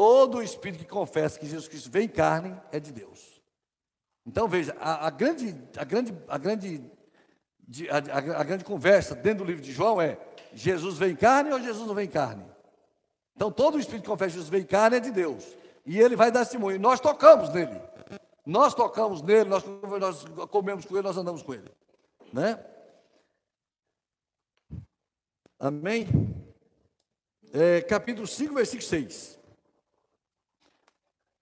[0.01, 3.42] Todo espírito que confessa que Jesus Cristo vem em carne é de Deus.
[4.24, 6.90] Então veja, a, a grande, a grande, a grande,
[7.90, 10.18] a, a, grande conversa dentro do livro de João é:
[10.55, 12.46] Jesus vem em carne ou Jesus não vem em carne?
[13.36, 15.44] Então todo Espírito que confessa Jesus vem em carne é de Deus.
[15.84, 16.80] E ele vai dar testemunho.
[16.80, 17.78] Nós tocamos nele.
[18.46, 21.70] Nós tocamos nele, nós, nós comemos com ele, nós andamos com ele.
[22.32, 22.59] Né?
[25.59, 26.09] Amém?
[27.53, 29.39] É, capítulo 5, versículo 6.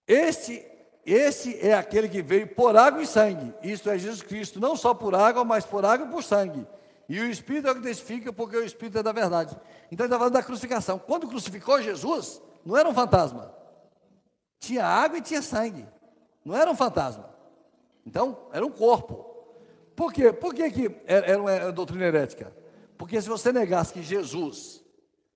[0.09, 0.65] Este,
[1.05, 3.53] esse é aquele que veio por água e sangue.
[3.61, 6.65] Isto é Jesus Cristo, não só por água, mas por água e por sangue.
[7.07, 9.55] E o Espírito é o que testifica, porque o Espírito é da verdade.
[9.91, 10.97] Então ele está falando da crucificação.
[10.97, 13.53] Quando crucificou Jesus, não era um fantasma.
[14.59, 15.85] Tinha água e tinha sangue.
[16.43, 17.29] Não era um fantasma.
[18.03, 19.29] Então, era um corpo.
[19.95, 20.33] Por quê?
[20.33, 22.51] Por que, que era uma doutrina herética?
[22.97, 24.83] Porque se você negasse que Jesus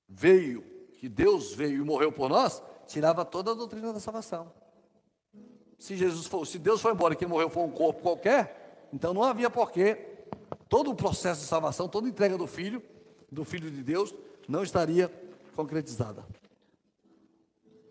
[0.09, 0.63] veio,
[0.99, 4.51] que Deus veio e morreu por nós, tirava toda a doutrina da salvação.
[5.77, 9.13] Se Jesus for, se Deus foi embora e quem morreu foi um corpo qualquer, então
[9.13, 9.97] não havia porquê
[10.69, 12.81] todo o processo de salvação, toda a entrega do Filho,
[13.31, 14.13] do Filho de Deus,
[14.47, 15.11] não estaria
[15.55, 16.25] concretizada.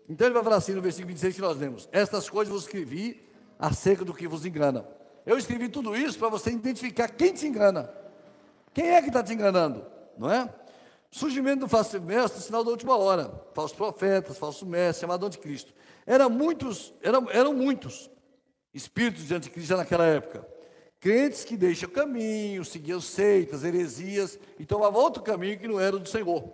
[0.07, 3.21] Então ele vai falar assim no versículo 26 que nós lemos: Estas coisas vos escrevi
[3.57, 4.85] acerca do que vos engana.
[5.25, 7.89] Eu escrevi tudo isso para você identificar quem te engana.
[8.73, 9.85] Quem é que está te enganando?
[10.17, 10.49] Não é?
[11.09, 13.31] Surgimento do falso mestre, sinal da última hora.
[13.53, 15.73] Falsos profetas, falso mestre, chamado anticristo.
[16.05, 18.09] Eram muitos, eram, eram muitos
[18.73, 20.47] espíritos de anticristo naquela época.
[20.99, 25.97] Crentes que deixam o caminho, seguiam seitas, heresias e tomavam outro caminho que não era
[25.97, 26.53] do Senhor.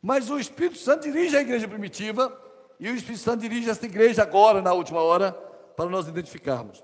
[0.00, 2.36] Mas o Espírito Santo dirige a igreja primitiva
[2.78, 5.32] e o Espírito Santo dirige esta igreja agora, na última hora,
[5.76, 6.82] para nós identificarmos.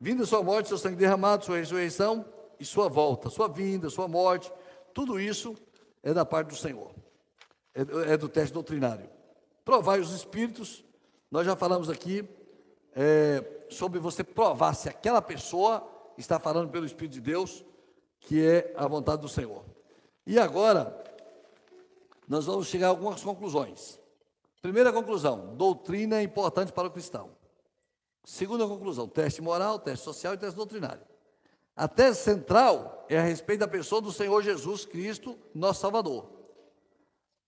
[0.00, 2.24] Vinda sua morte, seu sangue derramado, sua ressurreição
[2.58, 4.50] e sua volta, sua vinda, sua morte,
[4.94, 5.54] tudo isso
[6.02, 6.92] é da parte do Senhor,
[7.74, 9.08] é, é do teste doutrinário.
[9.64, 10.84] Provai os espíritos,
[11.30, 12.28] nós já falamos aqui
[12.94, 17.64] é, sobre você provar se aquela pessoa está falando pelo Espírito de Deus,
[18.20, 19.64] que é a vontade do Senhor.
[20.26, 20.96] E agora,
[22.26, 24.00] nós vamos chegar a algumas conclusões.
[24.60, 27.30] Primeira conclusão: doutrina é importante para o cristão.
[28.24, 31.02] Segunda conclusão: teste moral, teste social e teste doutrinário.
[31.76, 36.28] A tese central é a respeito da pessoa do Senhor Jesus Cristo, nosso Salvador.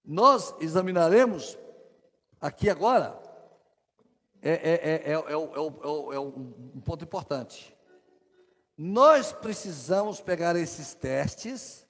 [0.05, 1.59] Nós examinaremos
[2.41, 3.21] aqui agora,
[4.43, 7.77] é, é, é, é um ponto importante.
[8.77, 11.87] Nós precisamos pegar esses testes,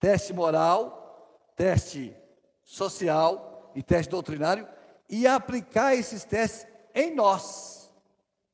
[0.00, 2.16] teste moral, teste
[2.64, 4.66] social e teste doutrinário
[5.08, 7.92] e aplicar esses testes em nós.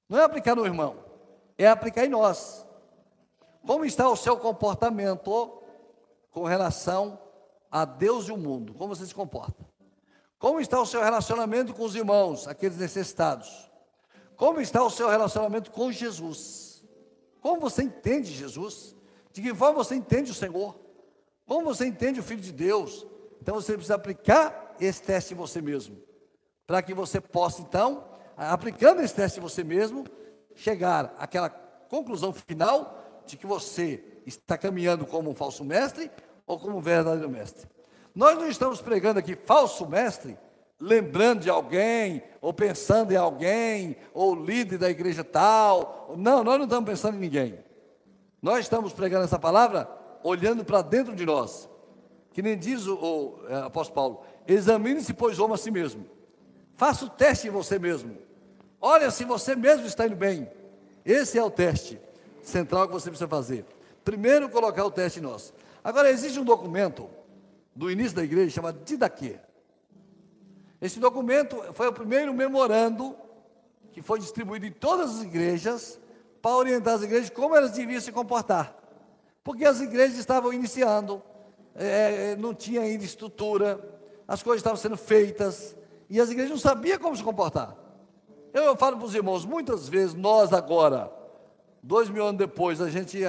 [0.09, 1.03] Não é aplicar no irmão,
[1.57, 2.67] é aplicar em nós.
[3.67, 5.63] Como está o seu comportamento
[6.31, 7.19] com relação
[7.71, 8.75] a Deus e o mundo?
[8.75, 9.65] Como você se comporta?
[10.39, 13.69] Como está o seu relacionamento com os irmãos, aqueles necessitados?
[14.37, 16.85] Como está o seu relacionamento com Jesus?
[17.41, 18.95] Como você entende Jesus?
[19.33, 20.79] De que forma você entende o Senhor?
[21.45, 23.05] Como você entende o Filho de Deus?
[23.43, 26.01] Então você precisa aplicar esse teste em você mesmo,
[26.67, 28.05] para que você possa, então,
[28.37, 30.05] aplicando esse teste em você mesmo,
[30.55, 36.11] chegar àquela conclusão final de que você está caminhando como um falso mestre
[36.47, 37.69] ou como um verdadeiro mestre.
[38.15, 40.37] Nós não estamos pregando aqui falso mestre,
[40.81, 46.15] lembrando de alguém, ou pensando em alguém, ou líder da igreja tal.
[46.17, 47.59] Não, nós não estamos pensando em ninguém.
[48.41, 49.89] Nós estamos pregando essa palavra
[50.23, 51.69] olhando para dentro de nós.
[52.33, 56.07] Que nem diz o, o é, apóstolo Paulo: examine-se, pois, homem a si mesmo.
[56.75, 58.17] Faça o teste em você mesmo.
[58.81, 60.49] Olha se você mesmo está indo bem.
[61.05, 62.01] Esse é o teste
[62.43, 63.65] central que você precisa fazer.
[64.05, 65.53] Primeiro, colocar o teste em nós.
[65.83, 67.09] Agora, existe um documento
[67.79, 69.39] do início da igreja chamado Didaquê.
[70.81, 73.17] Esse documento foi o primeiro memorando
[73.93, 76.01] que foi distribuído em todas as igrejas
[76.43, 78.77] para orientar as igrejas como elas deviam se comportar.
[79.45, 81.23] Porque as igrejas estavam iniciando,
[81.73, 83.79] é, é não tinha ainda estrutura,
[84.27, 85.77] as coisas estavam sendo feitas,
[86.11, 87.77] e as igrejas não sabiam como se comportar.
[88.53, 91.13] Eu, eu falo para os irmãos, muitas vezes nós agora,
[91.81, 93.21] dois mil anos depois, a gente,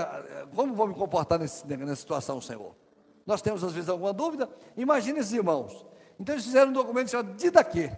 [0.55, 2.73] como vamos comportar nesse, nessa situação, Senhor?
[3.29, 5.85] Nós temos às vezes alguma dúvida, imagine esses irmãos.
[6.19, 7.91] Então eles fizeram um documento chamado Didaquê.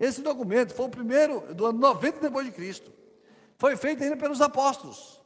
[0.00, 2.90] Esse documento foi o primeiro do ano 90 depois de Cristo.
[3.58, 5.20] Foi feito ainda pelos apóstolos.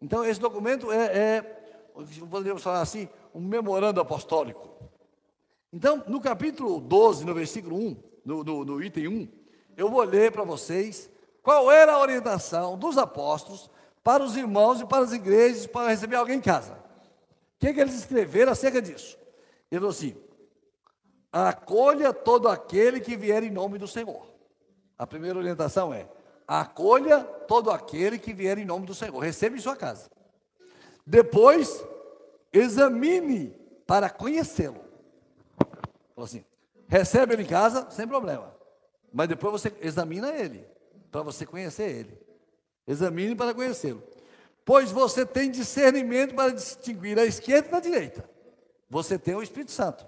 [0.00, 1.42] Então esse documento é, é
[2.30, 4.68] poderíamos falar assim, um memorando apostólico.
[5.72, 9.28] Então, no capítulo 12, no versículo 1, no, no, no item 1,
[9.76, 11.10] eu vou ler para vocês
[11.42, 13.68] qual era a orientação dos apóstolos
[14.04, 16.86] para os irmãos e para as igrejas para receber alguém em casa.
[17.58, 19.18] O que, é que eles escreveram acerca disso?
[19.68, 20.16] Ele falou assim:
[21.32, 24.24] acolha todo aquele que vier em nome do Senhor.
[24.96, 26.08] A primeira orientação é:
[26.46, 30.08] acolha todo aquele que vier em nome do Senhor, receba em sua casa.
[31.04, 31.84] Depois,
[32.52, 34.80] examine para conhecê-lo.
[36.14, 36.44] Falou assim:
[36.86, 38.54] recebe ele em casa, sem problema.
[39.12, 40.64] Mas depois você examina ele,
[41.10, 42.28] para você conhecer ele.
[42.86, 44.02] Examine para conhecê-lo.
[44.68, 48.28] Pois você tem discernimento para distinguir a esquerda da direita.
[48.90, 50.06] Você tem o Espírito Santo.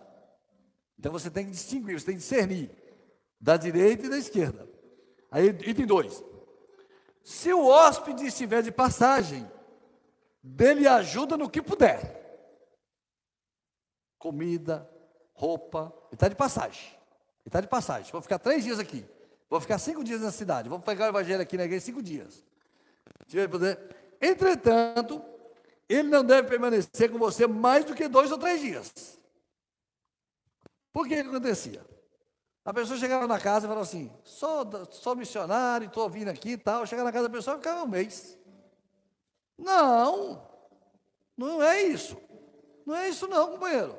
[0.99, 2.71] Então você tem que distinguir, você tem que discernir
[3.41, 4.69] da direita e da esquerda.
[5.31, 6.23] Aí, item 2.
[7.25, 9.51] Se o hóspede estiver de passagem,
[10.43, 12.21] dele ajuda no que puder.
[14.19, 14.87] Comida,
[15.33, 16.87] roupa, ele está de passagem.
[16.87, 18.13] Ele está de passagem.
[18.13, 19.07] Vou ficar três dias aqui.
[19.49, 20.69] Vou ficar cinco dias na cidade.
[20.69, 22.45] Vou pegar o evangelho aqui na igreja cinco dias.
[24.21, 25.23] Entretanto,
[25.89, 29.18] ele não deve permanecer com você mais do que dois ou três dias.
[30.93, 31.85] Por que, que acontecia?
[32.64, 36.59] A pessoa chegava na casa e falava assim: sou, sou missionário, estou vindo aqui e
[36.59, 36.87] tal.
[36.87, 38.39] Chegava na casa da pessoa e ficava um mês.
[39.57, 40.43] Não,
[41.37, 42.16] não é isso.
[42.85, 43.97] Não é isso, não, companheiro.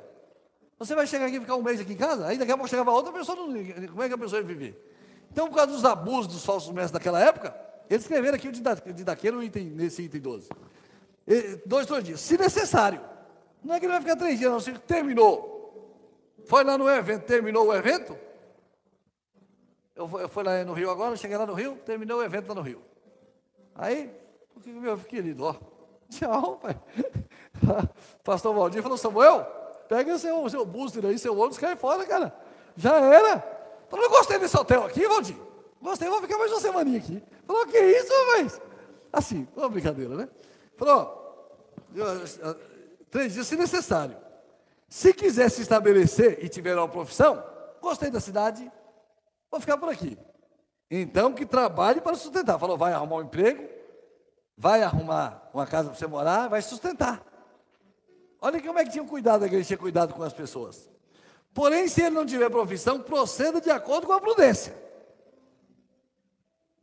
[0.78, 2.68] Você vai chegar aqui e ficar um mês aqui em casa, aí daqui a pouco
[2.68, 4.90] chegava outra pessoa, como é que a pessoa ia viver?
[5.30, 7.54] Então, por causa dos abusos dos falsos mestres daquela época,
[7.88, 9.36] eles escreveram aqui o de daquele
[9.70, 10.48] nesse item 12.
[11.66, 13.00] Dois, três dias, se necessário.
[13.62, 15.52] Não é que ele vai ficar três dias, não, se terminou.
[16.46, 18.16] Foi lá no evento, terminou o evento.
[19.94, 22.54] Eu, eu fui lá no Rio agora, cheguei lá no Rio, terminou o evento lá
[22.54, 22.82] no Rio.
[23.74, 24.10] Aí,
[24.66, 25.54] meu querido, ó,
[26.10, 26.76] tchau, pai.
[28.24, 29.44] Pastor Valdir falou, Samuel,
[29.88, 32.34] pega seu, seu booster aí, seu ônibus, cai fora, cara.
[32.76, 33.62] Já era.
[33.92, 35.36] Eu gostei desse hotel aqui, Valdir.
[35.80, 37.22] Gostei, vou ficar mais uma semaninha aqui.
[37.46, 38.60] Falou, que isso, rapaz?
[39.12, 40.28] Assim, uma brincadeira, né?
[40.76, 41.56] Falou,
[43.10, 44.16] três dias se necessário.
[44.88, 47.42] Se quiser se estabelecer e tiver uma profissão,
[47.80, 48.70] gostei da cidade,
[49.50, 50.18] vou ficar por aqui.
[50.90, 52.58] Então, que trabalhe para sustentar.
[52.58, 53.66] Falou, vai arrumar um emprego,
[54.56, 57.24] vai arrumar uma casa para você morar, vai sustentar.
[58.40, 60.90] Olha como é que tinha cuidado, a igreja tinha cuidado com as pessoas.
[61.54, 64.74] Porém, se ele não tiver profissão, proceda de acordo com a prudência.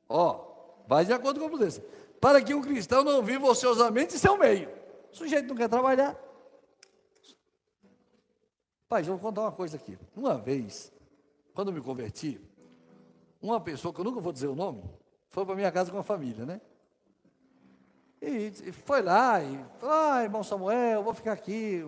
[0.08, 0.49] Ó,
[0.90, 1.86] vai de acordo com a prudência.
[2.20, 4.68] Para que um cristão não viva ociosamente em seu meio.
[5.14, 6.20] O sujeito não quer trabalhar,
[8.90, 9.96] Pai, eu vou contar uma coisa aqui.
[10.16, 10.92] Uma vez,
[11.54, 12.42] quando eu me converti,
[13.40, 14.84] uma pessoa, que eu nunca vou dizer o nome,
[15.28, 16.60] foi para minha casa com a família, né?
[18.20, 21.84] E, foi lá e falou, ah, irmão Samuel, vou ficar aqui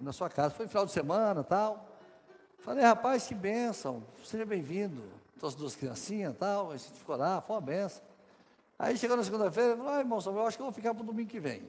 [0.00, 0.54] na sua casa.
[0.54, 1.86] Foi final de semana tal.
[2.60, 5.02] Falei, rapaz, que bênção, seja bem-vindo.
[5.42, 8.07] As duas criancinhas tal, a gente ficou lá, foi uma benção.
[8.78, 11.02] Aí chegou na segunda-feira, falou, ah, irmão Samuel, eu acho que eu vou ficar para
[11.02, 11.62] o domingo que vem.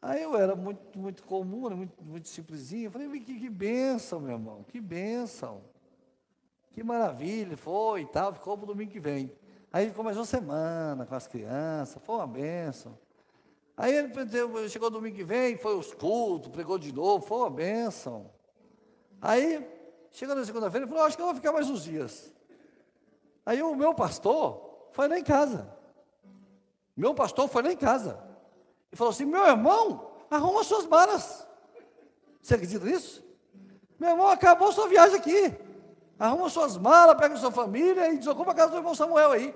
[0.00, 2.90] Aí eu era muito, muito comum, né, muito, muito simplesinho.
[2.90, 5.62] Falei, que, que benção, meu irmão, que benção.
[6.72, 9.32] Que maravilha, foi e tal, ficou para o domingo que vem.
[9.72, 12.96] Aí começou a semana com as crianças, foi uma benção.
[13.76, 18.30] Aí ele chegou domingo que vem, foi os cultos, pregou de novo, foi uma benção.
[19.20, 19.66] Aí,
[20.12, 22.32] chegou na segunda-feira, ele falou, acho que eu vou ficar mais uns dias.
[23.44, 24.63] Aí o meu pastor
[24.94, 25.68] foi lá em casa.
[26.96, 28.16] Meu pastor foi lá em casa.
[28.92, 31.44] E falou assim, meu irmão, arruma suas malas.
[32.40, 33.24] Você acredita nisso?
[33.98, 35.52] Meu irmão, acabou sua viagem aqui.
[36.16, 39.52] Arruma suas malas, pega sua família e desocupa a casa do irmão Samuel aí.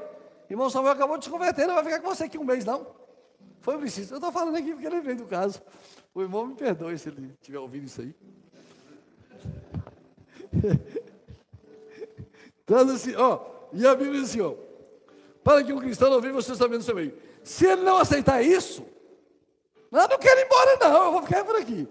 [0.51, 2.85] Irmão Samuel acabou de se converter, não vai ficar com você aqui um mês, não.
[3.61, 4.15] Foi preciso.
[4.15, 5.63] Eu estou falando aqui porque eu lembrei do caso.
[6.13, 8.13] O irmão me perdoe se ele estiver ouvindo isso aí.
[12.65, 13.39] então, assim, ó,
[13.73, 14.68] e a Bíblia diz assim, ó,
[15.49, 17.15] para que o cristão não viva você sabendo seu meio.
[17.43, 18.87] Se ele não aceitar isso,
[19.91, 21.89] não, não quero ir embora, não, eu vou ficar por aqui.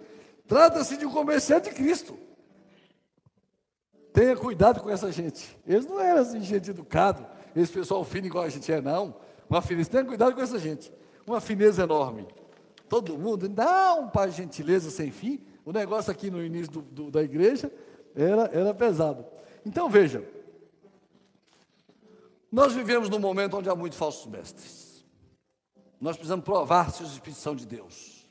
[0.47, 2.15] Trata-se de um comerciante de Cristo.
[4.13, 5.57] Tenha cuidado com essa gente.
[5.65, 9.15] Eles não eram assim, gente educado, esse pessoal fino igual a gente é, não.
[9.49, 10.93] Uma fineza, tenha cuidado com essa gente.
[11.25, 12.27] Uma fineza enorme.
[12.87, 13.51] Todo mundo,
[13.99, 15.43] um par de gentileza sem fim.
[15.65, 17.73] O negócio aqui no início do, do, da igreja
[18.15, 19.25] era, era pesado.
[19.65, 20.23] Então veja,
[22.51, 25.05] nós vivemos num momento onde há muitos falsos mestres.
[25.99, 28.27] Nós precisamos provar se os espíritos são de Deus.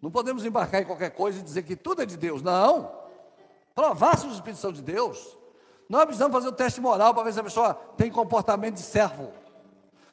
[0.00, 2.42] Não podemos embarcar em qualquer coisa e dizer que tudo é de Deus.
[2.42, 2.92] Não.
[3.74, 5.36] Provar se os espíritos são de Deus.
[5.88, 9.32] Nós precisamos fazer o teste moral para ver se a pessoa tem comportamento de servo.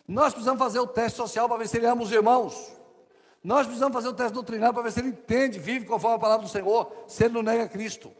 [0.07, 2.73] Nós precisamos fazer o teste social para ver se ele ama os irmãos.
[3.43, 6.45] Nós precisamos fazer o teste doutrinário para ver se ele entende, vive conforme a palavra
[6.45, 8.11] do Senhor, se ele não nega Cristo.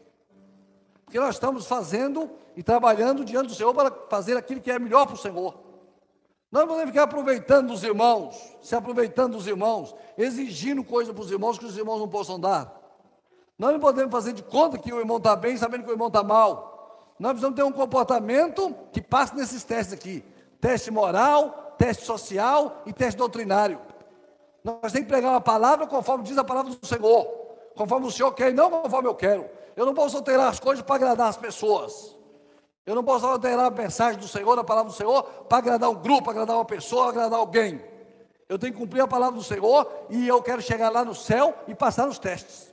[1.06, 5.06] Porque nós estamos fazendo e trabalhando diante do Senhor para fazer aquilo que é melhor
[5.06, 5.54] para o Senhor.
[6.50, 11.58] Nós podemos ficar aproveitando dos irmãos, se aproveitando dos irmãos, exigindo coisa para os irmãos
[11.58, 12.74] que os irmãos não possam dar.
[13.58, 16.08] Nós não podemos fazer de conta que o irmão está bem, sabendo que o irmão
[16.08, 17.14] está mal.
[17.18, 20.24] Nós precisamos ter um comportamento que passe nesses testes aqui:
[20.60, 23.80] teste moral, teste social e teste doutrinário.
[24.62, 27.24] Nós temos que pregar uma palavra conforme diz a palavra do Senhor,
[27.76, 29.48] conforme o Senhor quer e não conforme eu quero.
[29.76, 32.16] Eu não posso alterar as coisas para agradar as pessoas.
[32.86, 35.96] Eu não posso alterar a mensagem do Senhor, a palavra do Senhor, para agradar um
[35.96, 37.84] grupo, agradar uma pessoa, agradar alguém.
[38.48, 41.54] Eu tenho que cumprir a palavra do Senhor e eu quero chegar lá no céu
[41.66, 42.72] e passar nos testes.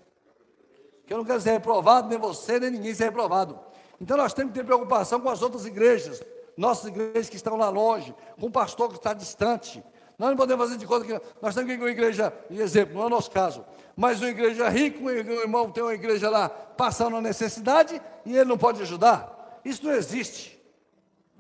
[1.05, 3.59] Que eu não quero ser reprovado, nem você, nem ninguém ser reprovado.
[3.99, 6.21] Então nós temos que ter preocupação com as outras igrejas,
[6.55, 9.83] nossas igrejas que estão lá longe, com o pastor que está distante.
[10.23, 12.95] Nós não podemos fazer de conta que nós temos que ir com uma igreja, exemplo,
[12.95, 16.47] não é o nosso caso, mas uma igreja rica, um irmão tem uma igreja lá
[16.47, 19.59] passando uma necessidade e ele não pode ajudar.
[19.65, 20.57] Isso não existe.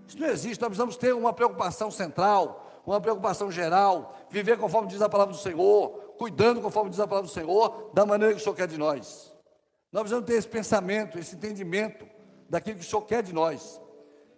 [0.05, 0.59] Isso não existe.
[0.59, 5.39] Nós precisamos ter uma preocupação central, uma preocupação geral, viver conforme diz a palavra do
[5.39, 8.77] Senhor, cuidando conforme diz a palavra do Senhor, da maneira que o Senhor quer de
[8.77, 9.33] nós.
[9.93, 12.05] Nós precisamos ter esse pensamento, esse entendimento
[12.49, 13.81] daquilo que o Senhor quer de nós.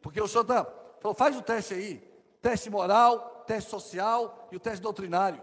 [0.04, 0.68] Porque o Senhor está,
[1.16, 2.08] faz o teste aí,
[2.44, 5.42] teste moral, teste social e o teste doutrinário.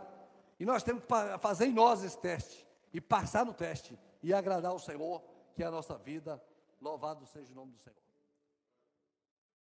[0.58, 4.70] E nós temos que fazer em nós esse teste e passar no teste e agradar
[4.70, 5.22] ao Senhor,
[5.54, 6.42] que é a nossa vida.
[6.80, 7.96] Louvado seja o nome do Senhor.